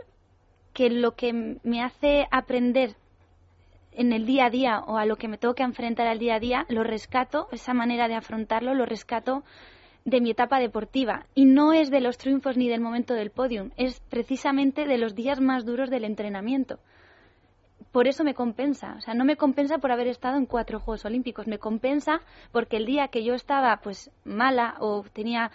que 0.72 0.88
lo 0.88 1.14
que 1.14 1.58
me 1.62 1.82
hace 1.82 2.26
aprender 2.30 2.94
en 3.98 4.12
el 4.12 4.24
día 4.24 4.46
a 4.46 4.50
día 4.50 4.80
o 4.86 4.96
a 4.96 5.04
lo 5.04 5.16
que 5.16 5.26
me 5.26 5.38
tengo 5.38 5.54
que 5.54 5.64
enfrentar 5.64 6.06
al 6.06 6.20
día 6.20 6.36
a 6.36 6.40
día, 6.40 6.66
lo 6.68 6.84
rescato, 6.84 7.48
esa 7.50 7.74
manera 7.74 8.06
de 8.06 8.14
afrontarlo, 8.14 8.72
lo 8.72 8.86
rescato 8.86 9.42
de 10.04 10.20
mi 10.20 10.30
etapa 10.30 10.60
deportiva. 10.60 11.26
Y 11.34 11.44
no 11.44 11.72
es 11.72 11.90
de 11.90 12.00
los 12.00 12.16
triunfos 12.16 12.56
ni 12.56 12.68
del 12.68 12.80
momento 12.80 13.14
del 13.14 13.30
podium, 13.30 13.70
es 13.76 14.00
precisamente 14.08 14.86
de 14.86 14.98
los 14.98 15.16
días 15.16 15.40
más 15.40 15.66
duros 15.66 15.90
del 15.90 16.04
entrenamiento. 16.04 16.78
Por 17.90 18.06
eso 18.06 18.22
me 18.22 18.34
compensa, 18.34 18.94
o 18.96 19.00
sea, 19.00 19.14
no 19.14 19.24
me 19.24 19.36
compensa 19.36 19.78
por 19.78 19.90
haber 19.90 20.06
estado 20.06 20.36
en 20.36 20.46
cuatro 20.46 20.78
Juegos 20.78 21.04
Olímpicos, 21.04 21.48
me 21.48 21.58
compensa 21.58 22.20
porque 22.52 22.76
el 22.76 22.86
día 22.86 23.08
que 23.08 23.24
yo 23.24 23.34
estaba 23.34 23.78
pues 23.78 24.12
mala 24.24 24.76
o 24.78 25.02
tenía 25.12 25.50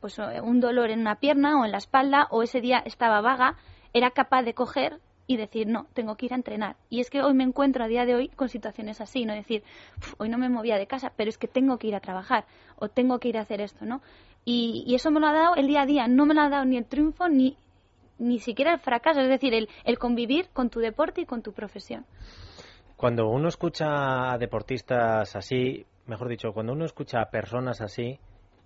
pues 0.00 0.18
un 0.18 0.60
dolor 0.60 0.90
en 0.90 1.00
una 1.00 1.16
pierna 1.16 1.60
o 1.60 1.64
en 1.64 1.72
la 1.72 1.78
espalda 1.78 2.28
o 2.30 2.42
ese 2.42 2.60
día 2.60 2.78
estaba 2.84 3.20
vaga, 3.20 3.56
era 3.92 4.10
capaz 4.10 4.42
de 4.42 4.54
coger 4.54 5.00
y 5.32 5.36
decir, 5.36 5.66
no, 5.66 5.86
tengo 5.94 6.16
que 6.16 6.26
ir 6.26 6.32
a 6.32 6.36
entrenar. 6.36 6.76
Y 6.90 7.00
es 7.00 7.10
que 7.10 7.22
hoy 7.22 7.34
me 7.34 7.44
encuentro 7.44 7.84
a 7.84 7.88
día 7.88 8.04
de 8.04 8.14
hoy 8.14 8.28
con 8.28 8.48
situaciones 8.48 9.00
así, 9.00 9.24
no 9.24 9.34
decir, 9.34 9.62
hoy 10.18 10.28
no 10.28 10.38
me 10.38 10.48
movía 10.48 10.76
de 10.76 10.86
casa, 10.86 11.12
pero 11.16 11.30
es 11.30 11.38
que 11.38 11.48
tengo 11.48 11.78
que 11.78 11.88
ir 11.88 11.94
a 11.94 12.00
trabajar 12.00 12.44
o 12.76 12.88
tengo 12.88 13.18
que 13.18 13.28
ir 13.28 13.38
a 13.38 13.42
hacer 13.42 13.60
esto, 13.60 13.84
¿no? 13.84 14.02
Y, 14.44 14.92
eso 14.94 15.10
me 15.10 15.20
lo 15.20 15.28
ha 15.28 15.32
dado 15.32 15.54
el 15.54 15.66
día 15.66 15.82
a 15.82 15.86
día, 15.86 16.08
no 16.08 16.26
me 16.26 16.34
lo 16.34 16.42
ha 16.42 16.48
dado 16.48 16.64
ni 16.64 16.76
el 16.76 16.84
triunfo 16.84 17.28
ni, 17.28 17.56
ni 18.18 18.40
siquiera 18.40 18.72
el 18.74 18.80
fracaso, 18.80 19.20
es 19.20 19.28
decir, 19.28 19.54
el, 19.54 19.68
el 19.84 19.98
convivir 19.98 20.48
con 20.52 20.68
tu 20.68 20.80
deporte 20.80 21.20
y 21.20 21.26
con 21.26 21.42
tu 21.42 21.52
profesión. 21.52 22.04
Cuando 22.96 23.28
uno 23.28 23.48
escucha 23.48 24.32
a 24.32 24.38
deportistas 24.38 25.34
así, 25.36 25.86
mejor 26.06 26.28
dicho, 26.28 26.52
cuando 26.52 26.72
uno 26.72 26.84
escucha 26.84 27.20
a 27.20 27.30
personas 27.30 27.80
así, 27.80 28.18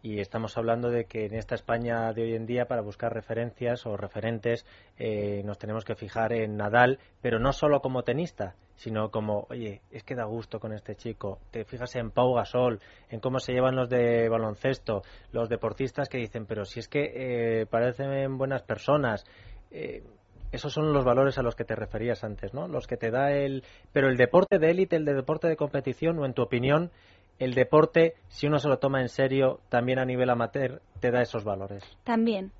y 0.06 0.20
estamos 0.20 0.56
hablando 0.56 0.88
de 0.88 1.06
que 1.06 1.26
en 1.26 1.34
esta 1.34 1.56
España 1.56 2.12
de 2.12 2.22
hoy 2.22 2.34
en 2.34 2.46
día 2.46 2.66
para 2.66 2.80
buscar 2.80 3.12
referencias 3.12 3.86
o 3.86 3.96
referentes 3.96 4.64
eh, 4.98 5.42
nos 5.44 5.58
tenemos 5.58 5.84
que 5.84 5.96
fijar 5.96 6.32
en 6.32 6.56
Nadal, 6.56 7.00
pero 7.20 7.40
no 7.40 7.52
solo 7.52 7.80
como 7.80 8.04
tenista, 8.04 8.54
sino 8.76 9.10
como, 9.10 9.48
oye, 9.50 9.82
es 9.90 10.04
que 10.04 10.14
da 10.14 10.24
gusto 10.24 10.60
con 10.60 10.72
este 10.72 10.94
chico. 10.94 11.40
Te 11.50 11.64
fijas 11.64 11.96
en 11.96 12.12
Pau 12.12 12.34
Gasol, 12.34 12.78
en 13.10 13.18
cómo 13.18 13.40
se 13.40 13.52
llevan 13.52 13.74
los 13.74 13.88
de 13.88 14.28
baloncesto, 14.28 15.02
los 15.32 15.48
deportistas 15.48 16.08
que 16.08 16.18
dicen, 16.18 16.46
pero 16.46 16.64
si 16.64 16.78
es 16.78 16.86
que 16.86 17.62
eh, 17.62 17.66
parecen 17.66 18.38
buenas 18.38 18.62
personas. 18.62 19.24
Eh, 19.72 20.04
esos 20.52 20.72
son 20.72 20.92
los 20.92 21.04
valores 21.04 21.36
a 21.38 21.42
los 21.42 21.56
que 21.56 21.64
te 21.64 21.74
referías 21.74 22.22
antes, 22.22 22.54
¿no? 22.54 22.68
Los 22.68 22.86
que 22.86 22.96
te 22.96 23.10
da 23.10 23.32
el... 23.32 23.64
Pero 23.92 24.08
el 24.08 24.16
deporte 24.16 24.60
de 24.60 24.70
élite, 24.70 24.94
el 24.94 25.04
de 25.04 25.14
deporte 25.14 25.48
de 25.48 25.56
competición, 25.56 26.18
o 26.20 26.24
en 26.24 26.34
tu 26.34 26.42
opinión, 26.42 26.92
el 27.38 27.54
deporte, 27.54 28.14
si 28.28 28.46
uno 28.46 28.58
se 28.58 28.68
lo 28.68 28.78
toma 28.78 29.00
en 29.00 29.08
serio, 29.08 29.60
también 29.68 29.98
a 29.98 30.04
nivel 30.04 30.30
amateur, 30.30 30.80
te 31.00 31.10
da 31.10 31.22
esos 31.22 31.44
valores. 31.44 31.84
También. 32.04 32.52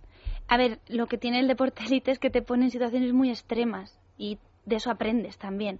A 0.49 0.57
ver, 0.57 0.79
lo 0.89 1.07
que 1.07 1.19
tiene 1.19 1.41
el 1.41 1.49
deporte 1.49 1.83
élite 1.87 2.11
es 2.11 2.19
que 2.19 2.31
te 2.31 2.43
pone 2.43 2.65
en 2.65 2.71
situaciones 2.71 3.13
muy 3.13 3.31
extremas 3.31 3.99
y 4.19 4.39
de 4.65 4.77
eso 4.77 4.91
aprendes 4.91 5.39
también. 5.39 5.79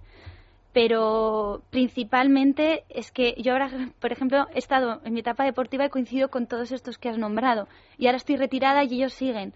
Pero 0.73 1.63
principalmente 1.69 2.83
es 2.89 3.11
que 3.11 3.35
yo 3.41 3.53
ahora, 3.53 3.69
por 3.99 4.11
ejemplo, 4.11 4.47
he 4.53 4.59
estado 4.59 5.01
en 5.03 5.13
mi 5.13 5.21
etapa 5.21 5.43
deportiva 5.43 5.85
y 5.85 5.89
coincido 5.89 6.29
con 6.29 6.47
todos 6.47 6.71
estos 6.71 6.97
que 6.97 7.09
has 7.09 7.17
nombrado. 7.17 7.67
Y 7.97 8.07
ahora 8.07 8.17
estoy 8.17 8.37
retirada 8.37 8.83
y 8.83 8.95
ellos 8.95 9.13
siguen. 9.13 9.53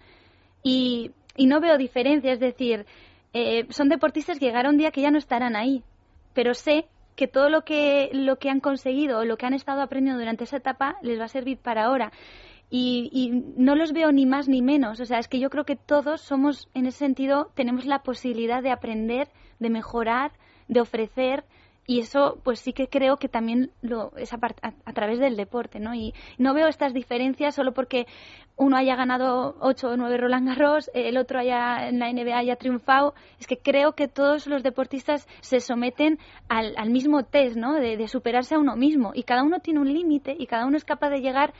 Y, 0.62 1.12
no 1.38 1.60
veo 1.60 1.76
diferencia, 1.78 2.32
es 2.32 2.40
decir, 2.40 2.86
eh, 3.32 3.66
son 3.70 3.88
deportistas 3.88 4.38
que 4.38 4.46
llegará 4.46 4.68
un 4.68 4.76
día 4.76 4.90
que 4.90 5.00
ya 5.00 5.10
no 5.10 5.18
estarán 5.18 5.56
ahí. 5.56 5.82
Pero 6.34 6.54
sé 6.54 6.86
que 7.16 7.28
todo 7.28 7.48
lo 7.48 7.62
que, 7.64 8.10
lo 8.12 8.38
que 8.38 8.50
han 8.50 8.60
conseguido 8.60 9.20
o 9.20 9.24
lo 9.24 9.36
que 9.36 9.46
han 9.46 9.54
estado 9.54 9.82
aprendiendo 9.82 10.18
durante 10.18 10.44
esa 10.44 10.56
etapa 10.58 10.96
les 11.02 11.20
va 11.20 11.24
a 11.24 11.28
servir 11.28 11.58
para 11.58 11.84
ahora. 11.84 12.12
Y, 12.70 13.10
y, 13.12 13.52
no 13.60 13.76
los 13.76 13.92
veo 13.92 14.12
ni 14.12 14.24
más 14.24 14.48
ni 14.48 14.62
menos. 14.62 14.98
O 15.00 15.04
sea, 15.04 15.18
es 15.18 15.28
que 15.28 15.38
yo 15.38 15.50
creo 15.50 15.64
que 15.64 15.76
todos 15.76 16.22
somos, 16.22 16.70
en 16.72 16.86
ese 16.86 16.98
sentido, 16.98 17.50
tenemos 17.54 17.84
la 17.84 18.02
posibilidad 18.02 18.62
de 18.62 18.70
aprender, 18.70 19.28
de 19.58 19.68
mejorar, 19.68 20.32
de 20.68 20.80
ofrecer 20.80 21.44
y 21.86 22.00
eso 22.00 22.38
pues 22.44 22.60
sí 22.60 22.72
que 22.72 22.88
creo 22.88 23.16
que 23.16 23.28
también 23.28 23.70
lo 23.82 24.12
es 24.16 24.32
a, 24.32 24.38
a, 24.62 24.92
través 24.92 25.18
del 25.18 25.36
deporte 25.36 25.80
no 25.80 25.94
y 25.94 26.14
no 26.38 26.54
veo 26.54 26.68
estas 26.68 26.94
diferencias 26.94 27.56
solo 27.56 27.72
porque 27.72 28.06
uno 28.56 28.76
haya 28.76 28.94
ganado 28.94 29.56
ocho 29.60 29.88
o 29.88 29.96
nueve 29.96 30.16
Roland 30.16 30.46
Garros 30.46 30.90
el 30.94 31.16
otro 31.16 31.40
haya 31.40 31.88
en 31.88 31.98
la 31.98 32.12
NBA 32.12 32.36
haya 32.36 32.56
triunfado. 32.56 33.14
Es 33.40 33.46
que 33.46 33.56
creo 33.56 33.92
que 33.92 34.08
todos 34.08 34.46
los 34.46 34.62
deportistas 34.62 35.26
se 35.40 35.60
someten 35.60 36.18
al, 36.48 36.74
al 36.76 36.90
mismo 36.90 37.24
test 37.24 37.56
no 37.56 37.74
de, 37.74 37.96
de 37.96 38.08
superarse 38.08 38.54
a 38.54 38.58
uno 38.58 38.76
mismo. 38.76 39.12
Y 39.14 39.22
cada 39.24 39.42
uno 39.42 39.60
tiene 39.60 39.80
un 39.80 39.92
límite 39.92 40.36
y 40.38 40.46
cada 40.46 40.66
uno 40.66 40.76
es 40.76 40.84
capaz 40.84 41.10
de 41.10 41.20
llegar 41.20 41.52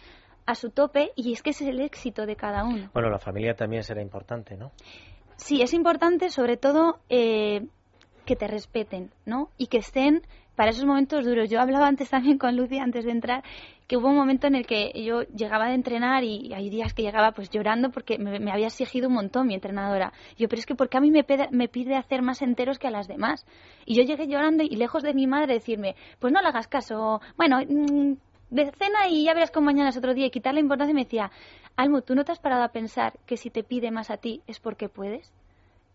a 0.46 0.54
su 0.54 0.70
tope 0.70 1.12
y 1.16 1.32
es 1.32 1.42
que 1.42 1.50
ese 1.50 1.64
es 1.64 1.70
el 1.70 1.80
éxito 1.80 2.26
de 2.26 2.36
cada 2.36 2.64
uno. 2.64 2.90
Bueno 2.92 3.10
la 3.10 3.18
familia 3.18 3.54
también 3.54 3.82
será 3.82 4.02
importante 4.02 4.56
no 4.56 4.72
sí 5.36 5.62
es 5.62 5.72
importante 5.72 6.30
sobre 6.30 6.56
todo 6.56 6.98
eh, 7.08 7.66
que 8.24 8.36
te 8.36 8.46
respeten, 8.46 9.10
¿no? 9.26 9.48
Y 9.58 9.66
que 9.66 9.78
estén 9.78 10.22
para 10.56 10.70
esos 10.70 10.84
momentos 10.84 11.24
duros. 11.24 11.48
Yo 11.48 11.60
hablaba 11.60 11.86
antes 11.86 12.10
también 12.10 12.38
con 12.38 12.56
Lucy, 12.56 12.78
antes 12.78 13.04
de 13.04 13.10
entrar, 13.10 13.42
que 13.86 13.96
hubo 13.96 14.08
un 14.08 14.16
momento 14.16 14.46
en 14.46 14.54
el 14.54 14.66
que 14.66 14.92
yo 15.04 15.22
llegaba 15.22 15.68
de 15.68 15.74
entrenar 15.74 16.24
y 16.24 16.52
hay 16.54 16.70
días 16.70 16.94
que 16.94 17.02
llegaba 17.02 17.32
pues 17.32 17.50
llorando 17.50 17.90
porque 17.90 18.18
me, 18.18 18.50
había 18.50 18.66
exigido 18.66 19.08
un 19.08 19.14
montón 19.14 19.46
mi 19.46 19.54
entrenadora. 19.54 20.12
Yo, 20.38 20.48
pero 20.48 20.60
es 20.60 20.66
que 20.66 20.74
porque 20.74 20.96
a 20.96 21.00
mí 21.00 21.10
me 21.10 21.24
pide, 21.24 21.96
hacer 21.96 22.22
más 22.22 22.42
enteros 22.42 22.78
que 22.78 22.88
a 22.88 22.90
las 22.90 23.08
demás. 23.08 23.46
Y 23.84 23.94
yo 23.94 24.02
llegué 24.02 24.26
llorando 24.26 24.62
y 24.62 24.76
lejos 24.76 25.02
de 25.02 25.14
mi 25.14 25.26
madre 25.26 25.54
decirme, 25.54 25.96
pues 26.18 26.32
no 26.32 26.40
le 26.40 26.48
hagas 26.48 26.68
caso, 26.68 27.20
bueno, 27.36 27.58
mm, 27.60 28.14
de 28.50 28.70
cena 28.72 29.08
y 29.08 29.24
ya 29.24 29.34
verás 29.34 29.50
cómo 29.50 29.66
mañana 29.66 29.88
es 29.88 29.96
otro 29.96 30.14
día 30.14 30.26
y 30.26 30.30
quitarle 30.30 30.60
importancia 30.60 30.94
me 30.94 31.04
decía, 31.04 31.30
Almo, 31.76 32.02
¿tú 32.02 32.14
no 32.14 32.24
te 32.24 32.32
has 32.32 32.38
parado 32.38 32.62
a 32.62 32.68
pensar 32.68 33.18
que 33.26 33.36
si 33.36 33.50
te 33.50 33.64
pide 33.64 33.90
más 33.90 34.10
a 34.10 34.18
ti 34.18 34.42
es 34.46 34.60
porque 34.60 34.88
puedes? 34.88 35.32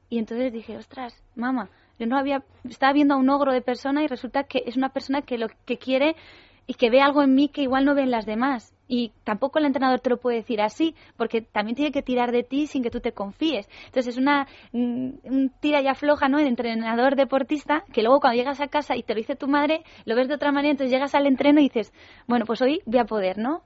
Y 0.10 0.18
entonces 0.20 0.52
dije, 0.52 0.78
ostras, 0.78 1.22
mamá, 1.36 1.70
yo 2.00 2.06
no 2.06 2.18
había, 2.18 2.44
estaba 2.70 2.94
viendo 2.94 3.16
a 3.16 3.18
un 3.18 3.30
ogro 3.30 3.54
de 3.54 3.62
persona 3.62 4.04
y 4.04 4.08
resulta 4.08 4.44
que 4.44 4.64
es 4.66 4.78
una 4.78 4.90
persona 4.90 5.22
que 5.22 5.38
lo 5.38 5.48
que 5.66 5.78
quiere 5.78 6.16
y 6.68 6.74
que 6.74 6.90
ve 6.90 7.02
algo 7.02 7.24
en 7.24 7.34
mí 7.34 7.48
que 7.48 7.62
igual 7.62 7.86
no 7.86 7.96
ven 7.96 8.12
las 8.12 8.26
demás. 8.26 8.74
Y 8.90 9.14
tampoco 9.24 9.60
el 9.60 9.66
entrenador 9.66 10.00
te 10.02 10.10
lo 10.10 10.18
puede 10.18 10.38
decir 10.38 10.62
así, 10.62 10.96
porque 11.16 11.42
también 11.42 11.76
tiene 11.76 11.92
que 11.92 12.02
tirar 12.02 12.32
de 12.32 12.44
ti 12.44 12.68
sin 12.68 12.84
que 12.84 12.90
tú 12.90 13.00
te 13.00 13.14
confíes. 13.14 13.70
Entonces 13.86 14.16
es 14.16 14.18
una 14.18 14.48
mm, 14.74 15.10
un 15.24 15.52
tira 15.60 15.82
y 15.82 15.88
afloja, 15.88 16.28
¿no? 16.28 16.40
El 16.40 16.48
entrenador 16.48 17.16
deportista, 17.16 17.84
que 17.92 18.02
luego 18.02 18.20
cuando 18.20 18.38
llegas 18.38 18.62
a 18.62 18.68
casa 18.68 18.96
y 18.96 19.04
te 19.04 19.14
lo 19.14 19.20
dice 19.20 19.36
tu 19.36 19.48
madre, 19.48 19.84
lo 20.06 20.16
ves 20.16 20.28
de 20.28 20.36
otra 20.36 20.52
manera, 20.52 20.72
entonces 20.72 20.92
llegas 20.92 21.16
al 21.16 21.26
entreno 21.26 21.60
y 21.60 21.64
dices, 21.64 21.94
bueno, 22.28 22.46
pues 22.46 22.62
hoy 22.62 22.82
voy 22.86 23.00
a 23.00 23.06
poder, 23.06 23.38
¿no? 23.38 23.64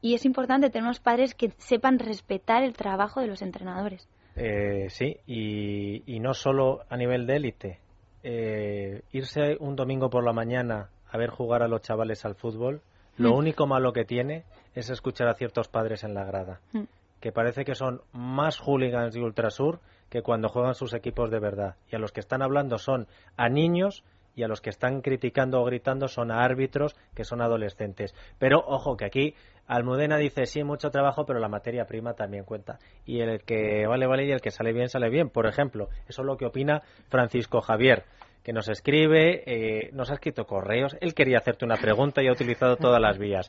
Y 0.00 0.14
es 0.14 0.26
importante 0.26 0.68
tener 0.68 0.84
unos 0.84 1.00
padres 1.00 1.34
que 1.34 1.50
sepan 1.56 1.98
respetar 1.98 2.62
el 2.62 2.74
trabajo 2.74 3.20
de 3.20 3.26
los 3.26 3.40
entrenadores. 3.40 4.06
Eh, 4.36 4.86
sí, 4.90 5.16
y, 5.26 6.18
no 6.20 6.34
solo 6.34 6.82
a 6.88 6.96
nivel 6.96 7.26
de 7.26 7.36
élite. 7.36 7.78
Eh, 8.22 9.02
irse 9.12 9.56
un 9.60 9.76
domingo 9.76 10.08
por 10.08 10.24
la 10.24 10.32
mañana 10.32 10.88
a 11.10 11.18
ver 11.18 11.30
jugar 11.30 11.62
a 11.62 11.68
los 11.68 11.82
chavales 11.82 12.24
al 12.24 12.34
fútbol, 12.34 12.80
lo 13.16 13.32
mm. 13.32 13.36
único 13.36 13.66
malo 13.66 13.92
que 13.92 14.04
tiene 14.04 14.44
es 14.74 14.90
escuchar 14.90 15.28
a 15.28 15.34
ciertos 15.34 15.68
padres 15.68 16.04
en 16.04 16.14
la 16.14 16.24
grada, 16.24 16.60
mm. 16.72 16.84
que 17.20 17.32
parece 17.32 17.64
que 17.64 17.74
son 17.74 18.00
más 18.12 18.58
hooligans 18.58 19.14
y 19.14 19.20
ultrasur 19.20 19.80
que 20.08 20.22
cuando 20.22 20.48
juegan 20.48 20.74
sus 20.74 20.94
equipos 20.94 21.30
de 21.30 21.38
verdad. 21.38 21.76
Y 21.90 21.96
a 21.96 21.98
los 21.98 22.12
que 22.12 22.20
están 22.20 22.42
hablando 22.42 22.78
son 22.78 23.06
a 23.36 23.48
niños 23.48 24.04
y 24.34 24.42
a 24.42 24.48
los 24.48 24.60
que 24.60 24.70
están 24.70 25.00
criticando 25.00 25.60
o 25.60 25.64
gritando 25.64 26.08
son 26.08 26.30
a 26.30 26.42
árbitros 26.42 26.96
que 27.14 27.24
son 27.24 27.40
adolescentes. 27.40 28.14
Pero 28.38 28.58
ojo 28.66 28.96
que 28.96 29.04
aquí 29.04 29.34
Almudena 29.66 30.16
dice 30.16 30.46
sí, 30.46 30.62
mucho 30.62 30.90
trabajo, 30.90 31.24
pero 31.24 31.38
la 31.38 31.48
materia 31.48 31.86
prima 31.86 32.14
también 32.14 32.44
cuenta. 32.44 32.78
Y 33.06 33.20
el 33.20 33.42
que 33.42 33.86
vale, 33.86 34.06
vale 34.06 34.26
y 34.26 34.32
el 34.32 34.40
que 34.40 34.50
sale 34.50 34.72
bien, 34.72 34.88
sale 34.88 35.08
bien. 35.08 35.30
Por 35.30 35.46
ejemplo, 35.46 35.88
eso 36.08 36.22
es 36.22 36.26
lo 36.26 36.36
que 36.36 36.46
opina 36.46 36.82
Francisco 37.08 37.60
Javier 37.60 38.04
que 38.42 38.52
nos 38.52 38.68
escribe, 38.68 39.42
eh, 39.46 39.90
nos 39.94 40.10
ha 40.10 40.14
escrito 40.14 40.44
correos. 40.44 40.94
Él 41.00 41.14
quería 41.14 41.38
hacerte 41.38 41.64
una 41.64 41.76
pregunta 41.76 42.22
y 42.22 42.28
ha 42.28 42.32
utilizado 42.32 42.76
todas 42.76 43.00
las 43.00 43.16
vías. 43.16 43.48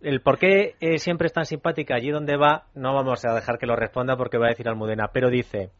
El 0.00 0.20
por 0.22 0.38
qué 0.38 0.74
eh, 0.80 0.98
siempre 0.98 1.26
es 1.26 1.32
tan 1.32 1.44
simpática 1.44 1.94
allí 1.94 2.10
donde 2.10 2.36
va, 2.36 2.64
no 2.74 2.94
vamos 2.94 3.24
a 3.24 3.34
dejar 3.34 3.58
que 3.58 3.66
lo 3.66 3.76
responda 3.76 4.16
porque 4.16 4.38
va 4.38 4.46
a 4.46 4.50
decir 4.50 4.68
Almudena, 4.68 5.08
pero 5.12 5.30
dice, 5.30 5.70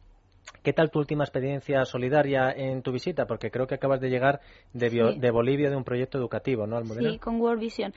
¿Qué 0.63 0.73
tal 0.73 0.91
tu 0.91 0.99
última 0.99 1.23
experiencia 1.23 1.85
solidaria 1.85 2.51
en 2.51 2.81
tu 2.81 2.91
visita? 2.91 3.25
Porque 3.25 3.51
creo 3.51 3.67
que 3.67 3.75
acabas 3.75 4.01
de 4.01 4.09
llegar 4.09 4.41
de, 4.73 5.31
Bolivia 5.31 5.69
de 5.69 5.75
un 5.75 5.83
proyecto 5.83 6.17
educativo, 6.17 6.67
¿no, 6.67 6.77
Almudena? 6.77 7.09
Sí, 7.09 7.19
con 7.19 7.39
World 7.39 7.61
Vision. 7.61 7.93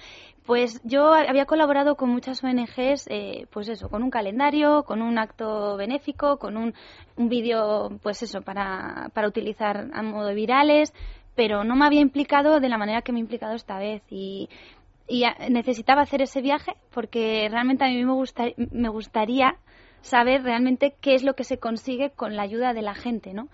Pues 0.47 0.81
yo 0.85 1.13
había 1.13 1.47
colaborado 1.47 1.97
con 1.97 2.11
muchas 2.11 2.43
ONGs, 2.45 3.09
eh, 3.09 3.47
pues 3.51 3.69
eso, 3.69 3.89
con 3.89 4.03
un 4.03 4.11
calendario, 4.11 4.85
con 4.85 5.03
un 5.03 5.19
acto 5.19 5.77
benéfico, 5.77 6.39
con 6.39 6.57
un, 6.57 6.75
vídeo, 7.17 7.91
pues 8.03 8.23
eso, 8.23 8.41
para, 8.41 9.11
para 9.15 9.29
utilizar 9.29 9.89
a 9.93 10.03
modo 10.03 10.33
virales, 10.35 10.93
pero 11.35 11.65
no 11.65 11.77
me 11.77 11.87
había 11.87 12.01
implicado 12.01 12.61
de 12.61 12.69
la 12.69 12.79
manera 12.79 13.03
que 13.03 13.13
me 13.13 13.19
he 13.19 13.23
implicado 13.23 13.55
esta 13.55 13.79
vez 13.79 14.03
y 14.11 14.49
y 15.11 15.25
necesitaba 15.51 16.03
hacer 16.03 16.23
ese 16.23 16.41
viaje 16.41 16.75
porque 16.95 17.49
realmente 17.51 17.85
a 17.85 17.89
mí 17.89 18.05
me, 18.05 18.13
gusta, 18.13 18.45
me 18.71 18.89
gustaría 18.89 19.57
saber 20.03 20.43
realmente 20.43 20.95
qué 21.01 21.15
es 21.15 21.23
lo 21.23 21.35
que 21.35 21.45
se 21.45 21.59
consigue 21.59 22.11
con 22.11 22.37
la 22.37 22.43
ayuda 22.43 22.73
de 22.73 22.83
la 22.83 22.95
gente, 22.95 23.35
¿no? 23.35 23.49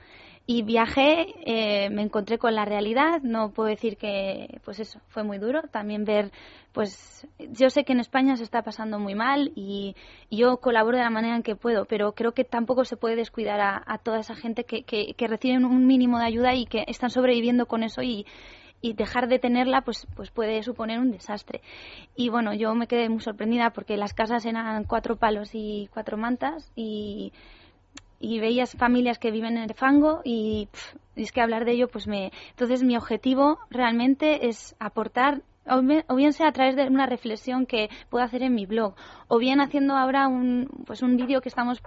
Y 0.48 0.62
viajé, 0.62 1.34
eh, 1.44 1.90
me 1.90 2.02
encontré 2.02 2.38
con 2.38 2.54
la 2.54 2.64
realidad, 2.64 3.20
no 3.22 3.50
puedo 3.50 3.68
decir 3.68 3.96
que, 3.96 4.60
pues 4.64 4.78
eso, 4.78 5.00
fue 5.08 5.24
muy 5.24 5.38
duro. 5.38 5.62
También 5.72 6.04
ver, 6.04 6.30
pues, 6.72 7.26
yo 7.50 7.68
sé 7.68 7.82
que 7.82 7.92
en 7.92 7.98
España 7.98 8.36
se 8.36 8.44
está 8.44 8.62
pasando 8.62 9.00
muy 9.00 9.16
mal 9.16 9.50
y, 9.56 9.96
yo 10.30 10.58
colaboro 10.58 10.98
de 10.98 11.02
la 11.02 11.10
manera 11.10 11.34
en 11.34 11.42
que 11.42 11.56
puedo, 11.56 11.84
pero 11.84 12.12
creo 12.12 12.30
que 12.30 12.44
tampoco 12.44 12.84
se 12.84 12.96
puede 12.96 13.16
descuidar 13.16 13.60
a, 13.60 13.98
toda 13.98 14.20
esa 14.20 14.36
gente 14.36 14.62
que, 14.62 14.84
que, 14.84 15.14
que 15.14 15.26
reciben 15.26 15.64
un 15.64 15.84
mínimo 15.84 16.20
de 16.20 16.26
ayuda 16.26 16.54
y 16.54 16.66
que 16.66 16.84
están 16.86 17.10
sobreviviendo 17.10 17.66
con 17.66 17.82
eso 17.82 18.02
y, 18.02 18.24
y 18.80 18.92
dejar 18.92 19.28
de 19.28 19.38
tenerla 19.38 19.82
pues, 19.82 20.06
pues 20.14 20.30
puede 20.30 20.62
suponer 20.62 20.98
un 21.00 21.10
desastre. 21.10 21.60
Y 22.14 22.28
bueno, 22.28 22.54
yo 22.54 22.74
me 22.74 22.86
quedé 22.86 23.08
muy 23.08 23.20
sorprendida 23.20 23.70
porque 23.70 23.96
las 23.96 24.14
casas 24.14 24.44
eran 24.46 24.84
cuatro 24.84 25.16
palos 25.16 25.50
y 25.52 25.88
cuatro 25.92 26.16
mantas 26.16 26.70
y, 26.76 27.32
y 28.20 28.38
veías 28.40 28.76
familias 28.76 29.18
que 29.18 29.30
viven 29.30 29.56
en 29.56 29.64
el 29.64 29.74
fango 29.74 30.20
y, 30.24 30.68
es 31.16 31.32
que 31.32 31.40
hablar 31.40 31.64
de 31.64 31.72
ello 31.72 31.88
pues 31.88 32.06
me... 32.06 32.32
Entonces 32.50 32.82
mi 32.82 32.96
objetivo 32.96 33.58
realmente 33.70 34.48
es 34.48 34.76
aportar 34.78 35.42
o 35.68 36.14
bien 36.14 36.32
sea 36.32 36.48
a 36.48 36.52
través 36.52 36.76
de 36.76 36.86
una 36.86 37.06
reflexión 37.06 37.66
que 37.66 37.88
puedo 38.08 38.24
hacer 38.24 38.42
en 38.44 38.54
mi 38.54 38.66
blog, 38.66 38.94
o 39.26 39.38
bien 39.38 39.60
haciendo 39.60 39.96
ahora 39.96 40.28
un, 40.28 40.68
pues 40.86 41.02
un 41.02 41.16
vídeo 41.16 41.40
que 41.40 41.48
estamos 41.48 41.82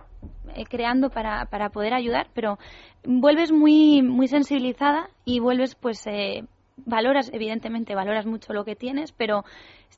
eh, 0.54 0.66
creando 0.66 1.10
para, 1.10 1.46
para 1.46 1.70
poder 1.70 1.94
ayudar, 1.94 2.28
pero 2.34 2.60
vuelves 3.06 3.54
muy, 3.54 4.02
muy 4.02 4.28
sensibilizada 4.28 5.10
y 5.24 5.40
vuelves 5.40 5.76
pues 5.76 6.06
eh, 6.08 6.44
valoras, 6.86 7.32
evidentemente, 7.34 7.96
valoras 7.96 8.26
mucho 8.26 8.54
lo 8.54 8.66
que 8.66 8.76
tienes, 8.76 9.12
pero 9.12 9.44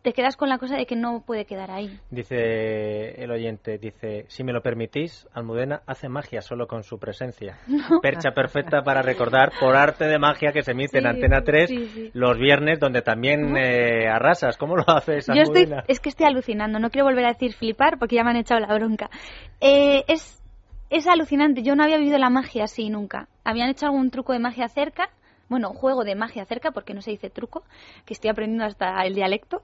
te 0.02 0.14
quedas 0.14 0.36
con 0.36 0.50
la 0.50 0.58
cosa 0.58 0.76
de 0.76 0.86
que 0.86 0.96
no 0.96 1.22
puede 1.26 1.46
quedar 1.46 1.70
ahí. 1.70 2.00
Dice 2.10 3.22
el 3.22 3.32
oyente, 3.32 3.78
dice, 3.78 4.26
si 4.30 4.44
me 4.44 4.52
lo 4.52 4.62
permitís, 4.62 5.28
Almudena 5.34 5.82
hace 5.86 6.10
magia 6.10 6.42
solo 6.42 6.68
con 6.68 6.84
su 6.84 6.98
presencia. 6.98 7.60
Percha 8.02 8.32
perfecta 8.32 8.82
para 8.82 9.02
recordar 9.02 9.52
por 9.60 9.76
arte 9.76 10.06
de 10.06 10.18
magia 10.18 10.52
que 10.52 10.64
se 10.64 10.72
emite 10.72 10.98
en 10.98 11.08
Antena 11.08 11.42
3 11.44 12.14
los 12.14 12.38
viernes, 12.38 12.80
donde 12.80 13.02
también 13.02 13.56
eh, 13.58 14.08
arrasas. 14.08 14.58
¿Cómo 14.58 14.76
lo 14.76 14.84
haces, 14.88 15.30
Almudena? 15.30 15.84
Es 15.88 16.00
que 16.00 16.10
estoy 16.10 16.26
alucinando, 16.26 16.80
no 16.80 16.90
quiero 16.90 17.06
volver 17.06 17.26
a 17.26 17.34
decir 17.34 17.54
flipar 17.54 18.00
porque 18.00 18.16
ya 18.16 18.24
me 18.24 18.32
han 18.32 18.38
echado 18.38 18.60
la 18.60 18.74
bronca. 18.74 19.10
Eh, 19.60 20.04
es, 20.08 20.42
es 20.90 21.08
alucinante, 21.08 21.62
yo 21.62 21.76
no 21.76 21.84
había 21.84 21.98
vivido 21.98 22.18
la 22.18 22.30
magia 22.30 22.64
así 22.64 22.90
nunca. 22.90 23.28
Habían 23.44 23.70
hecho 23.70 23.86
algún 23.86 24.10
truco 24.10 24.34
de 24.34 24.40
magia 24.40 24.68
cerca 24.68 25.10
bueno, 25.52 25.74
juego 25.74 26.06
de 26.06 26.16
magia 26.16 26.46
cerca, 26.46 26.72
porque 26.72 26.94
no 26.94 27.02
se 27.02 27.12
dice 27.12 27.30
truco, 27.30 27.64
que 28.06 28.14
estoy 28.14 28.30
aprendiendo 28.30 28.64
hasta 28.64 29.06
el 29.06 29.14
dialecto. 29.14 29.64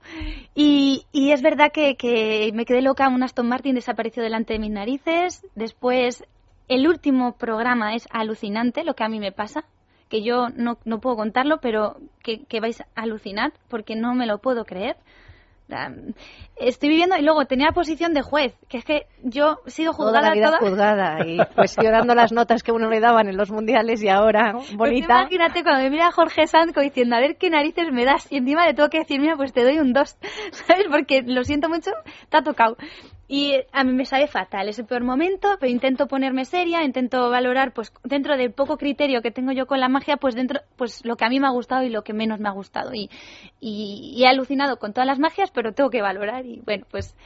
Y, 0.53 1.06
es 1.13 1.41
verdad 1.41 1.72
que, 1.72 2.51
me 2.53 2.65
quedé 2.65 2.82
loca, 2.82 3.08
un 3.08 3.24
Aston 3.24 3.48
Martin 3.48 3.75
desapareció 3.75 4.22
delante 4.22 4.51
de 4.51 4.60
mis 4.60 4.72
narices. 4.72 5.48
Después, 5.56 6.25
el 6.67 6.89
último 6.89 7.38
programa 7.38 7.96
es 7.96 8.06
alucinante, 8.12 8.84
lo 8.84 8.96
que 8.96 9.06
a 9.06 9.08
mí 9.08 9.22
me 9.22 9.32
pasa, 9.32 9.63
que 10.10 10.22
yo 10.24 10.50
no, 10.50 10.75
puedo 10.75 11.15
contarlo, 11.15 11.60
pero 11.62 11.96
que 12.22 12.60
vais 12.60 12.82
a 12.82 12.86
alucinar, 12.96 13.53
porque 13.70 13.96
no 13.96 14.13
me 14.13 14.25
lo 14.25 14.39
puedo 14.39 14.65
creer 14.65 14.98
estoy 16.55 16.89
viviendo 16.89 17.17
y 17.17 17.21
luego 17.21 17.45
tenía 17.45 17.71
posición 17.71 18.13
de 18.13 18.21
juez, 18.21 18.55
que 18.69 18.77
es 18.77 18.86
que 18.86 19.07
yo 19.24 19.59
he 19.65 19.71
sido 19.71 19.93
juzgada 19.93 20.19
toda 20.19 20.29
la 20.29 20.36
vida 20.36 20.57
juzgada 20.59 21.25
y 21.25 21.38
pues 21.55 21.75
yo 21.75 21.91
dando 21.91 22.15
las 22.15 22.31
notas 22.31 22.63
que 22.63 22.71
uno 22.71 22.89
le 22.89 23.00
daban 23.00 23.27
en 23.27 23.38
los 23.38 23.51
mundiales 23.51 24.01
y 24.03 24.09
ahora 24.09 24.53
bonita. 24.53 24.77
Pues 24.77 24.91
imagínate 25.00 25.63
cuando 25.63 25.83
me 25.83 25.89
mira 25.89 26.12
Jorge 26.12 26.47
Sanz 26.47 26.74
diciendo 26.74 27.15
a 27.15 27.19
ver 27.19 27.38
qué 27.38 27.50
narices 27.50 27.91
me 27.91 28.05
das 28.05 28.31
y 28.31 28.38
encima 28.38 28.65
le 28.65 28.74
tengo 28.74 28.89
que 28.89 29.00
decir, 29.00 29.19
mira, 29.19 29.36
pues 29.36 29.53
te 29.53 29.63
doy 29.63 29.77
un 29.79 29.93
2, 29.93 30.17
¿sabes? 30.51 30.86
Porque 30.89 31.24
lo 31.25 31.43
siento 31.43 31.69
mucho, 31.69 31.91
te 32.29 32.38
ha 32.38 32.41
tocado. 32.41 32.77
Y 33.29 33.55
a 33.74 33.84
mí 33.84 33.91
me 33.91 34.05
sale 34.05 34.27
fatal, 34.27 34.69
es 34.69 34.79
el 34.79 34.86
peor 34.86 35.03
momento, 35.03 35.50
pero 35.60 35.69
intento 35.69 36.07
ponerme 36.07 36.46
seria, 36.46 36.84
intento 36.84 37.29
valorar, 37.29 37.74
pues 37.74 37.91
dentro 38.05 38.38
del 38.38 38.53
poco 38.53 38.77
criterio 38.77 39.22
que 39.22 39.31
tengo 39.31 39.51
yo 39.51 39.67
con 39.67 39.81
la 39.81 39.89
magia, 39.89 40.15
pues 40.15 40.34
dentro, 40.34 40.62
pues 40.77 41.03
lo 41.03 41.17
que 41.17 41.25
a 41.25 41.29
mí 41.29 41.39
me 41.41 41.48
ha 41.48 41.51
gustado 41.51 41.84
y 41.84 41.89
lo 41.89 42.03
que 42.03 42.13
menos 42.13 42.39
me 42.39 42.48
ha 42.48 42.53
gustado. 42.53 42.93
Y, 42.93 43.10
y, 43.60 44.24
he 44.24 44.27
alucinado 44.27 44.77
con 44.77 44.93
todas 44.93 45.07
las 45.07 45.19
magias, 45.19 45.51
pero 45.51 45.74
tengo 45.74 45.89
que 45.89 46.01
valorar. 46.01 46.46
Y 46.46 46.62
bueno, 46.65 46.86
pues, 46.89 47.17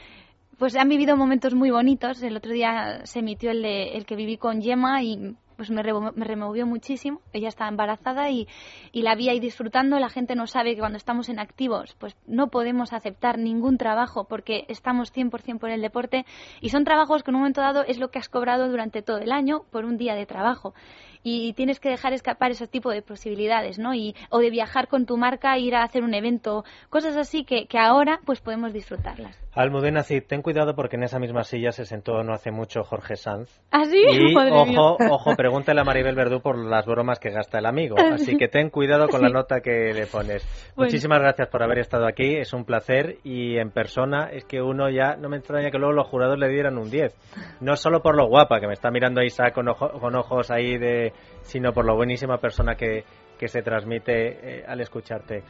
pues 0.58 0.74
han 0.74 0.88
vivido 0.88 1.16
momentos 1.16 1.54
muy 1.54 1.70
bonitos. 1.70 2.20
El 2.24 2.36
otro 2.36 2.50
día 2.50 3.02
se 3.04 3.20
emitió 3.20 3.52
el, 3.52 3.62
de, 3.62 3.92
el 3.96 4.04
que 4.04 4.16
viví 4.16 4.38
con 4.38 4.60
Gemma 4.60 5.04
y 5.04 5.36
pues 5.56 5.70
me, 5.70 5.82
removió 5.82 6.66
muchísimo. 6.66 7.20
Ella 7.32 7.48
estaba 7.48 7.70
embarazada 7.70 8.30
y, 8.30 8.48
y, 8.92 9.02
la 9.02 9.14
vi 9.14 9.28
ahí 9.28 9.40
disfrutando. 9.40 9.98
La 9.98 10.08
gente 10.08 10.34
no 10.34 10.46
sabe 10.46 10.74
que 10.74 10.80
cuando 10.80 10.98
estamos 10.98 11.28
en 11.28 11.38
activos, 11.38 11.94
pues 11.98 12.16
no 12.26 12.48
podemos 12.48 12.92
aceptar 12.92 13.38
ningún 13.38 13.78
trabajo 13.78 14.24
porque 14.24 14.64
estamos 14.68 15.12
100% 15.12 15.58
por 15.58 15.70
el 15.70 15.82
deporte 15.82 16.24
y 16.60 16.70
son 16.70 16.84
trabajos 16.84 17.22
que 17.22 17.30
en 17.30 17.36
un 17.36 17.40
momento 17.42 17.60
dado 17.60 17.84
es 17.84 17.98
lo 17.98 18.10
que 18.10 18.18
has 18.18 18.28
cobrado 18.28 18.68
durante 18.68 19.02
todo 19.02 19.18
el 19.18 19.32
año 19.32 19.64
por 19.70 19.84
un 19.84 19.96
día 19.96 20.14
de 20.14 20.26
trabajo 20.26 20.74
y 21.22 21.52
tienes 21.54 21.80
que 21.80 21.88
dejar 21.88 22.12
escapar 22.12 22.50
ese 22.50 22.66
tipo 22.66 22.90
de 22.90 23.02
posibilidades, 23.02 23.78
¿no? 23.78 23.94
Y, 23.94 24.14
o 24.30 24.38
de 24.38 24.50
viajar 24.50 24.88
con 24.88 25.06
tu 25.06 25.16
marca, 25.16 25.58
ir 25.58 25.74
a 25.74 25.82
hacer 25.82 26.02
un 26.02 26.14
evento, 26.14 26.64
cosas 26.90 27.16
así 27.16 27.44
que, 27.44 27.66
que 27.66 27.78
ahora 27.78 28.20
pues 28.24 28.40
podemos 28.40 28.72
disfrutarlas. 28.72 29.42
Almudena 29.54 30.02
Cid, 30.02 30.22
ten 30.26 30.40
cuidado 30.40 30.74
porque 30.74 30.96
en 30.96 31.02
esa 31.02 31.18
misma 31.18 31.44
silla 31.44 31.72
se 31.72 31.84
sentó 31.84 32.22
no 32.22 32.32
hace 32.32 32.50
mucho 32.50 32.84
Jorge 32.84 33.16
Sanz. 33.16 33.60
¿Ah, 33.70 33.84
sí? 33.84 34.02
Y 34.10 34.34
ojo, 34.50 34.96
ojo, 35.10 35.36
pregúntale 35.36 35.82
a 35.82 35.84
Maribel 35.84 36.14
Verdú 36.14 36.40
por 36.40 36.56
las 36.56 36.86
bromas 36.86 37.18
que 37.18 37.28
gasta 37.28 37.58
el 37.58 37.66
amigo. 37.66 37.96
Así 37.98 38.38
que 38.38 38.48
ten 38.48 38.70
cuidado 38.70 39.08
con 39.08 39.20
la 39.20 39.28
nota 39.28 39.60
que 39.60 39.92
le 39.92 40.06
pones. 40.06 40.42
Muchísimas 40.74 41.20
gracias 41.20 41.48
por 41.48 41.62
haber 41.62 41.80
estado 41.80 42.06
aquí, 42.06 42.36
es 42.36 42.54
un 42.54 42.64
placer 42.64 43.18
y 43.24 43.58
en 43.58 43.70
persona 43.70 44.30
es 44.32 44.46
que 44.46 44.62
uno 44.62 44.88
ya, 44.88 45.16
no 45.16 45.28
me 45.28 45.36
extraña 45.36 45.70
que 45.70 45.78
luego 45.78 45.92
los 45.92 46.08
jurados 46.08 46.38
le 46.38 46.48
dieran 46.48 46.78
un 46.78 46.90
10. 46.90 47.14
No 47.60 47.76
solo 47.76 48.00
por 48.00 48.16
lo 48.16 48.28
guapa, 48.28 48.58
que 48.58 48.66
me 48.66 48.72
está 48.72 48.90
mirando 48.90 49.22
Isaac 49.22 49.52
con, 49.52 49.66
con 49.66 50.14
ojos 50.14 50.50
ahí 50.50 50.78
de... 50.78 51.11
sino 51.42 51.72
por 51.72 51.84
lo 51.84 51.94
buenísima 51.94 52.38
persona 52.38 52.74
que, 52.74 53.04
que 53.38 53.48
se 53.48 53.62
transmite 53.62 54.60
eh, 54.60 54.64
al 54.66 54.80
escucharte. 54.80 55.42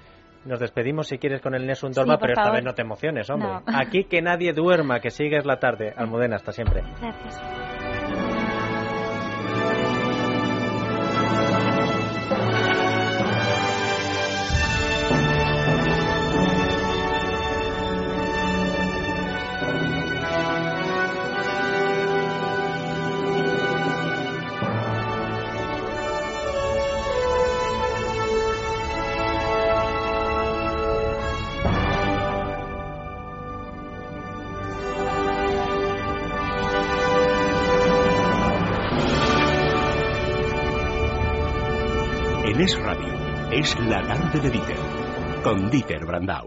Nos 0.45 0.59
despedimos 0.59 1.07
si 1.07 1.19
quieres 1.19 1.41
con 1.41 1.55
el 1.55 1.67
Nessun 1.67 1.93
Dorma, 1.93 2.19
pero 2.19 2.33
esta 2.33 2.51
vez 2.51 2.65
no 2.65 2.75
te 2.75 2.83
emociones, 2.83 3.31
hombre. 3.31 3.51
Aquí 3.67 4.05
que 4.05 4.21
nadie 4.23 4.53
duerma, 4.53 5.01
que 5.01 5.11
sigues 5.11 5.45
la 5.45 5.59
tarde. 5.59 5.93
Almudena, 5.97 6.37
hasta 6.37 6.53
siempre. 6.53 6.83
Gracias. 7.01 7.72
De 44.41 44.51
Dieter. 44.51 44.77
Con 45.43 45.71
Dieter 45.71 46.07
Brandau. 46.07 46.41